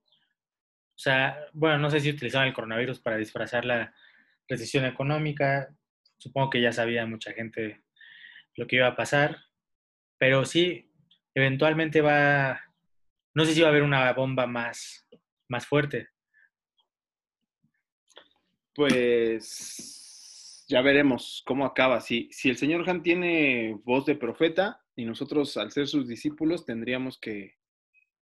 sea, 0.94 1.36
bueno, 1.52 1.78
no 1.78 1.90
sé 1.90 1.98
si 1.98 2.10
utilizaban 2.10 2.46
el 2.46 2.54
coronavirus 2.54 3.00
para 3.00 3.16
disfrazar 3.16 3.64
la 3.64 3.92
recesión 4.48 4.84
económica. 4.84 5.74
Supongo 6.16 6.50
que 6.50 6.60
ya 6.60 6.70
sabía 6.70 7.06
mucha 7.06 7.32
gente 7.32 7.82
lo 8.56 8.66
que 8.66 8.76
iba 8.76 8.86
a 8.86 8.96
pasar. 8.96 9.38
Pero 10.18 10.44
sí, 10.44 10.90
eventualmente 11.34 12.00
va, 12.00 12.60
no 13.34 13.44
sé 13.44 13.54
si 13.54 13.60
va 13.60 13.68
a 13.68 13.70
haber 13.70 13.82
una 13.82 14.12
bomba 14.12 14.46
más, 14.46 15.06
más 15.48 15.66
fuerte. 15.66 16.08
Pues 18.74 20.64
ya 20.68 20.80
veremos 20.80 21.42
cómo 21.46 21.64
acaba. 21.64 22.00
Si, 22.00 22.28
si 22.32 22.48
el 22.48 22.56
señor 22.56 22.88
Han 22.88 23.02
tiene 23.02 23.78
voz 23.84 24.06
de 24.06 24.14
profeta 24.14 24.82
y 24.96 25.04
nosotros 25.04 25.56
al 25.56 25.72
ser 25.72 25.88
sus 25.88 26.08
discípulos 26.08 26.64
tendríamos 26.64 27.18
que, 27.18 27.56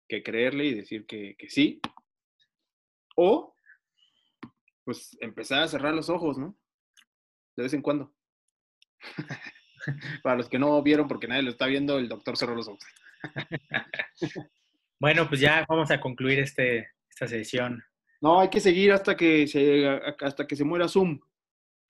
que 0.07 0.23
creerle 0.23 0.65
y 0.65 0.73
decir 0.73 1.05
que, 1.05 1.35
que 1.37 1.49
sí. 1.49 1.81
O 3.15 3.55
pues 4.83 5.17
empezar 5.19 5.63
a 5.63 5.67
cerrar 5.67 5.93
los 5.93 6.09
ojos, 6.09 6.37
¿no? 6.37 6.57
De 7.57 7.63
vez 7.63 7.73
en 7.73 7.81
cuando. 7.81 8.13
Para 10.23 10.35
los 10.35 10.49
que 10.49 10.59
no 10.59 10.81
vieron, 10.83 11.07
porque 11.07 11.27
nadie 11.27 11.43
lo 11.43 11.51
está 11.51 11.65
viendo, 11.65 11.97
el 11.97 12.07
doctor 12.07 12.37
cerró 12.37 12.55
los 12.55 12.67
ojos. 12.67 12.83
bueno, 14.99 15.27
pues 15.27 15.41
ya 15.41 15.65
vamos 15.67 15.89
a 15.91 15.99
concluir 15.99 16.39
este, 16.39 16.89
esta 17.09 17.27
sesión. 17.27 17.83
No, 18.21 18.39
hay 18.39 18.49
que 18.49 18.59
seguir 18.59 18.91
hasta 18.91 19.15
que 19.15 19.47
se, 19.47 19.87
hasta 20.19 20.47
que 20.47 20.55
se 20.55 20.63
muera 20.63 20.87
Zoom. 20.87 21.19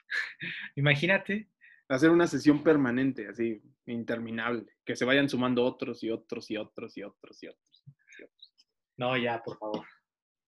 Imagínate. 0.76 1.50
Hacer 1.90 2.10
una 2.10 2.28
sesión 2.28 2.64
permanente, 2.64 3.30
así, 3.30 3.62
interminable. 3.86 4.66
Que 4.84 4.96
se 4.96 5.06
vayan 5.06 5.30
sumando 5.30 5.64
otros 5.64 6.04
y 6.04 6.12
otros 6.12 6.52
y 6.52 6.58
otros 6.58 6.98
y 6.98 7.04
otros 7.04 7.44
y 7.44 7.48
otros. 7.48 7.84
No, 8.98 9.16
ya, 9.16 9.42
por 9.42 9.58
favor. 9.58 9.86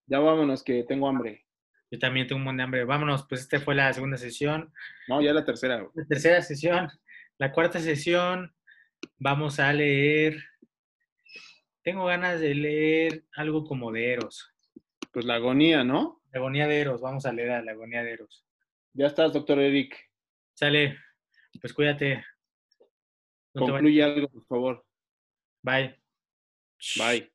Ya 0.08 0.20
vámonos, 0.20 0.64
que 0.64 0.84
tengo 0.84 1.08
hambre. 1.08 1.46
Yo 1.92 1.98
también 1.98 2.28
tengo 2.28 2.40
un 2.40 2.46
montón 2.46 2.58
de 2.58 2.64
hambre. 2.64 2.84
Vámonos, 2.84 3.26
pues 3.28 3.42
esta 3.42 3.60
fue 3.62 3.76
la 3.76 3.94
segunda 3.94 4.18
sesión. 4.18 4.74
No, 5.08 5.22
ya 5.22 5.34
la 5.34 5.46
tercera. 5.46 5.88
La 5.94 6.06
tercera 6.06 6.42
sesión. 6.42 6.90
La 7.40 7.54
cuarta 7.54 7.80
sesión, 7.80 8.54
vamos 9.18 9.62
a 9.62 9.72
leer. 9.72 10.44
Tengo 11.82 12.04
ganas 12.06 12.42
de 12.42 12.54
leer 12.54 13.24
algo 13.34 13.64
como 13.64 13.94
de 13.94 14.12
Eros. 14.12 14.54
Pues 15.14 15.24
la 15.24 15.36
agonía, 15.36 15.86
¿no? 15.86 16.22
La 16.34 16.40
agonía 16.42 16.68
de 16.68 16.82
Eros. 16.82 17.00
Vamos 17.00 17.26
a 17.26 17.32
leer 17.32 17.52
a 17.52 17.62
la 17.62 17.72
agonía 17.72 18.04
de 18.04 18.12
Eros. 18.12 18.46
Ya 18.92 19.08
estás, 19.08 19.32
doctor 19.32 19.58
Eric. 19.58 19.96
Sale. 20.54 20.98
Pues 21.62 21.74
cuídate. 21.74 22.26
Concluye 23.54 24.04
algo, 24.04 24.28
por 24.28 24.46
favor. 24.46 24.86
Bye. 25.62 25.96
Bye. 26.98 27.32